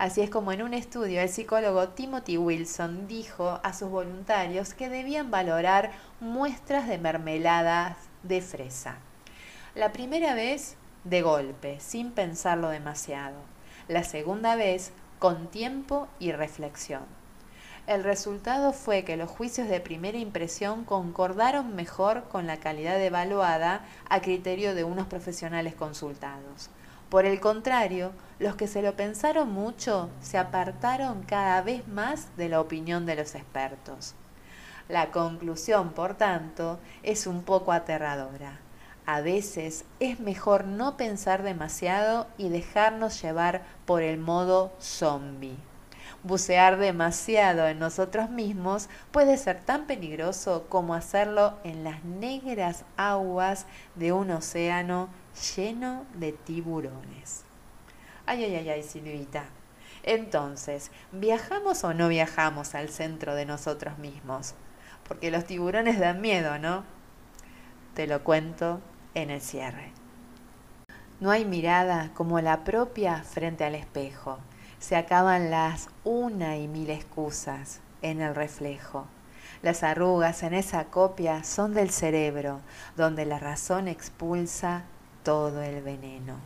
Así 0.00 0.22
es 0.22 0.30
como 0.30 0.50
en 0.50 0.62
un 0.62 0.72
estudio 0.72 1.20
el 1.20 1.28
psicólogo 1.28 1.90
Timothy 1.90 2.38
Wilson 2.38 3.06
dijo 3.06 3.60
a 3.62 3.74
sus 3.74 3.90
voluntarios 3.90 4.72
que 4.72 4.88
debían 4.88 5.30
valorar 5.30 5.90
muestras 6.20 6.88
de 6.88 6.96
mermeladas 6.96 7.98
de 8.22 8.40
fresa. 8.40 8.96
La 9.74 9.92
primera 9.92 10.34
vez 10.34 10.78
de 11.04 11.20
golpe, 11.20 11.80
sin 11.80 12.12
pensarlo 12.12 12.70
demasiado. 12.70 13.36
La 13.88 14.02
segunda 14.02 14.56
vez 14.56 14.92
con 15.18 15.48
tiempo 15.48 16.08
y 16.18 16.32
reflexión. 16.32 17.02
El 17.86 18.02
resultado 18.02 18.72
fue 18.72 19.04
que 19.04 19.18
los 19.18 19.28
juicios 19.28 19.68
de 19.68 19.80
primera 19.80 20.16
impresión 20.16 20.86
concordaron 20.86 21.76
mejor 21.76 22.24
con 22.30 22.46
la 22.46 22.56
calidad 22.56 22.98
evaluada 23.02 23.84
a 24.08 24.22
criterio 24.22 24.74
de 24.74 24.82
unos 24.82 25.08
profesionales 25.08 25.74
consultados. 25.74 26.70
Por 27.10 27.26
el 27.26 27.40
contrario, 27.40 28.12
los 28.38 28.54
que 28.54 28.68
se 28.68 28.82
lo 28.82 28.94
pensaron 28.94 29.50
mucho 29.50 30.10
se 30.20 30.38
apartaron 30.38 31.24
cada 31.24 31.60
vez 31.60 31.88
más 31.88 32.36
de 32.36 32.48
la 32.48 32.60
opinión 32.60 33.04
de 33.04 33.16
los 33.16 33.34
expertos. 33.34 34.14
La 34.88 35.10
conclusión, 35.10 35.90
por 35.90 36.14
tanto, 36.14 36.78
es 37.02 37.26
un 37.26 37.42
poco 37.42 37.72
aterradora. 37.72 38.60
A 39.06 39.22
veces 39.22 39.84
es 39.98 40.20
mejor 40.20 40.66
no 40.66 40.96
pensar 40.96 41.42
demasiado 41.42 42.28
y 42.38 42.48
dejarnos 42.48 43.20
llevar 43.20 43.62
por 43.86 44.02
el 44.02 44.18
modo 44.18 44.72
zombie. 44.80 45.58
Bucear 46.22 46.76
demasiado 46.76 47.66
en 47.66 47.78
nosotros 47.78 48.28
mismos 48.28 48.90
puede 49.10 49.38
ser 49.38 49.58
tan 49.60 49.86
peligroso 49.86 50.66
como 50.68 50.94
hacerlo 50.94 51.54
en 51.64 51.82
las 51.82 52.04
negras 52.04 52.84
aguas 52.98 53.64
de 53.94 54.12
un 54.12 54.30
océano 54.30 55.08
lleno 55.56 56.04
de 56.14 56.32
tiburones. 56.32 57.44
Ay, 58.26 58.44
ay, 58.44 58.54
ay, 58.56 58.68
ay, 58.68 58.82
Silvita. 58.82 59.44
Entonces, 60.02 60.90
¿viajamos 61.10 61.84
o 61.84 61.94
no 61.94 62.08
viajamos 62.08 62.74
al 62.74 62.90
centro 62.90 63.34
de 63.34 63.46
nosotros 63.46 63.98
mismos? 63.98 64.54
Porque 65.08 65.30
los 65.30 65.44
tiburones 65.46 65.98
dan 65.98 66.20
miedo, 66.20 66.58
¿no? 66.58 66.84
Te 67.94 68.06
lo 68.06 68.22
cuento 68.24 68.80
en 69.14 69.30
el 69.30 69.40
cierre. 69.40 69.92
No 71.18 71.30
hay 71.30 71.44
mirada 71.44 72.10
como 72.14 72.40
la 72.40 72.64
propia 72.64 73.22
frente 73.22 73.64
al 73.64 73.74
espejo. 73.74 74.38
Se 74.80 74.96
acaban 74.96 75.50
las 75.50 75.90
una 76.04 76.56
y 76.56 76.66
mil 76.66 76.88
excusas 76.88 77.80
en 78.00 78.22
el 78.22 78.34
reflejo. 78.34 79.04
Las 79.60 79.82
arrugas 79.82 80.42
en 80.42 80.54
esa 80.54 80.86
copia 80.86 81.44
son 81.44 81.74
del 81.74 81.90
cerebro, 81.90 82.60
donde 82.96 83.26
la 83.26 83.38
razón 83.38 83.88
expulsa 83.88 84.84
todo 85.22 85.60
el 85.60 85.82
veneno. 85.82 86.36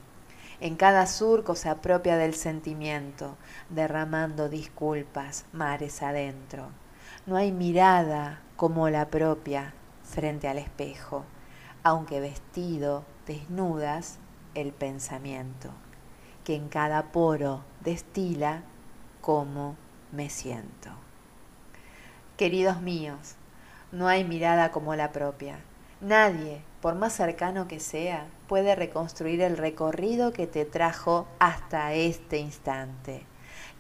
En 0.61 0.75
cada 0.75 1.07
surco 1.07 1.55
se 1.55 1.69
apropia 1.69 2.17
del 2.17 2.35
sentimiento, 2.35 3.37
derramando 3.71 4.49
disculpas 4.49 5.45
mares 5.53 6.03
adentro. 6.03 6.71
No 7.27 7.37
hay 7.37 7.53
mirada 7.53 8.41
como 8.57 8.89
la 8.91 9.07
propia 9.11 9.75
frente 10.03 10.49
al 10.49 10.59
espejo, 10.59 11.25
aunque 11.85 12.19
vestido 12.19 13.05
desnudas 13.29 14.19
el 14.55 14.73
pensamiento, 14.73 15.71
que 16.43 16.57
en 16.57 16.69
cada 16.69 17.13
poro 17.13 17.63
destila 17.85 18.63
cómo 19.21 19.77
me 20.13 20.31
siento. 20.31 20.91
Queridos 22.37 22.81
míos, 22.81 23.37
no 23.93 24.09
hay 24.09 24.25
mirada 24.25 24.73
como 24.73 24.97
la 24.97 25.13
propia. 25.13 25.61
Nadie, 26.01 26.63
por 26.81 26.95
más 26.97 27.13
cercano 27.13 27.69
que 27.69 27.81
sea, 27.81 28.27
puede 28.49 28.75
reconstruir 28.75 29.41
el 29.41 29.57
recorrido 29.57 30.33
que 30.33 30.47
te 30.47 30.65
trajo 30.65 31.27
hasta 31.39 31.95
este 31.95 32.39
instante. 32.39 33.25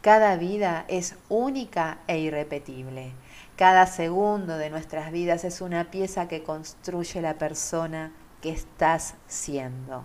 Cada 0.01 0.37
vida 0.37 0.85
es 0.89 1.17
única 1.29 1.99
e 2.07 2.19
irrepetible. 2.19 3.13
Cada 3.57 3.87
segundo 3.87 4.57
de 4.59 4.71
nuestras 4.71 5.11
vidas 5.11 5.45
es 5.45 5.61
una 5.61 5.91
pieza 5.91 6.29
que 6.29 6.43
construye 6.43 7.21
la 7.21 7.35
persona 7.35 8.13
que 8.41 8.51
estás 8.51 9.15
siendo. 9.27 10.05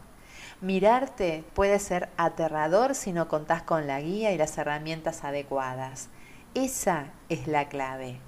Mirarte 0.61 1.45
puede 1.53 1.79
ser 1.79 2.09
aterrador 2.17 2.93
si 2.93 3.13
no 3.13 3.29
contás 3.29 3.63
con 3.63 3.87
la 3.87 4.01
guía 4.01 4.33
y 4.33 4.37
las 4.37 4.57
herramientas 4.57 5.23
adecuadas. 5.23 6.09
Esa 6.53 7.13
es 7.29 7.47
la 7.47 7.69
clave. 7.69 8.19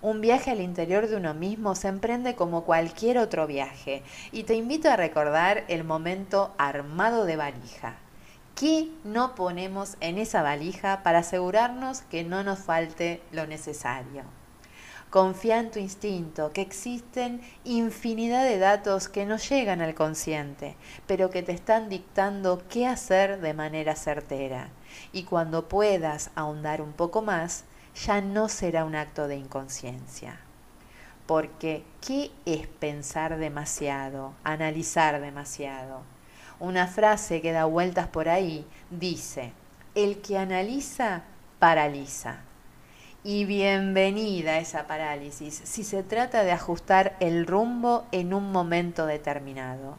Un 0.00 0.22
viaje 0.22 0.50
al 0.50 0.62
interior 0.62 1.06
de 1.06 1.16
uno 1.16 1.34
mismo 1.34 1.74
se 1.74 1.88
emprende 1.88 2.34
como 2.34 2.64
cualquier 2.64 3.18
otro 3.18 3.46
viaje 3.46 4.02
y 4.32 4.44
te 4.44 4.54
invito 4.54 4.88
a 4.88 4.96
recordar 4.96 5.64
el 5.68 5.84
momento 5.84 6.54
armado 6.56 7.26
de 7.26 7.36
valija. 7.36 7.96
¿Qué 8.54 8.88
no 9.04 9.34
ponemos 9.34 9.98
en 10.00 10.16
esa 10.16 10.42
valija 10.42 11.02
para 11.02 11.18
asegurarnos 11.18 12.00
que 12.00 12.24
no 12.24 12.42
nos 12.42 12.60
falte 12.60 13.20
lo 13.32 13.46
necesario? 13.46 14.22
Confía 15.10 15.60
en 15.60 15.70
tu 15.70 15.78
instinto, 15.78 16.52
que 16.52 16.60
existen 16.60 17.40
infinidad 17.64 18.44
de 18.44 18.58
datos 18.58 19.08
que 19.08 19.24
no 19.24 19.36
llegan 19.36 19.80
al 19.80 19.94
consciente, 19.94 20.76
pero 21.06 21.30
que 21.30 21.42
te 21.42 21.52
están 21.52 21.88
dictando 21.88 22.62
qué 22.68 22.86
hacer 22.86 23.40
de 23.40 23.54
manera 23.54 23.94
certera. 23.94 24.68
Y 25.12 25.22
cuando 25.22 25.68
puedas 25.68 26.30
ahondar 26.34 26.82
un 26.82 26.92
poco 26.92 27.22
más, 27.22 27.64
ya 28.04 28.20
no 28.20 28.48
será 28.48 28.84
un 28.84 28.96
acto 28.96 29.28
de 29.28 29.36
inconsciencia. 29.36 30.40
Porque, 31.26 31.84
¿qué 32.04 32.30
es 32.44 32.66
pensar 32.66 33.38
demasiado, 33.38 34.34
analizar 34.44 35.20
demasiado? 35.20 36.02
Una 36.58 36.88
frase 36.88 37.40
que 37.40 37.52
da 37.52 37.64
vueltas 37.64 38.08
por 38.08 38.28
ahí 38.28 38.66
dice, 38.90 39.52
el 39.94 40.20
que 40.20 40.36
analiza, 40.36 41.22
paraliza. 41.58 42.40
Y 43.28 43.44
bienvenida 43.44 44.58
esa 44.58 44.86
parálisis 44.86 45.60
si 45.64 45.82
se 45.82 46.04
trata 46.04 46.44
de 46.44 46.52
ajustar 46.52 47.16
el 47.18 47.44
rumbo 47.44 48.06
en 48.12 48.32
un 48.32 48.52
momento 48.52 49.04
determinado. 49.04 49.98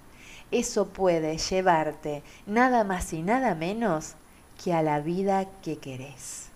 Eso 0.49 0.87
puede 0.93 1.37
llevarte 1.37 2.23
nada 2.45 2.85
más 2.85 3.11
y 3.11 3.21
nada 3.23 3.53
menos 3.53 4.15
que 4.63 4.73
a 4.73 4.81
la 4.81 5.01
vida 5.01 5.45
que 5.61 5.77
querés. 5.77 6.51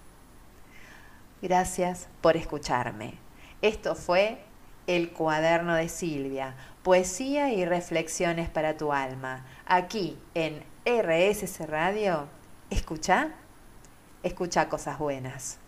Gracias 1.42 2.08
por 2.22 2.38
escucharme. 2.38 3.16
Esto 3.62 3.94
fue 3.94 4.42
El 4.88 5.12
cuaderno 5.12 5.76
de 5.76 5.90
Silvia, 5.90 6.56
poesía 6.84 7.52
y 7.52 7.66
reflexiones 7.66 8.50
para 8.50 8.78
tu 8.78 8.94
alma, 8.94 9.46
aquí 9.66 10.18
en 10.36 10.64
RSC 10.86 11.68
Radio. 11.68 12.30
Escucha, 12.70 13.32
escucha 14.24 14.70
cosas 14.70 15.00
buenas. 15.00 15.61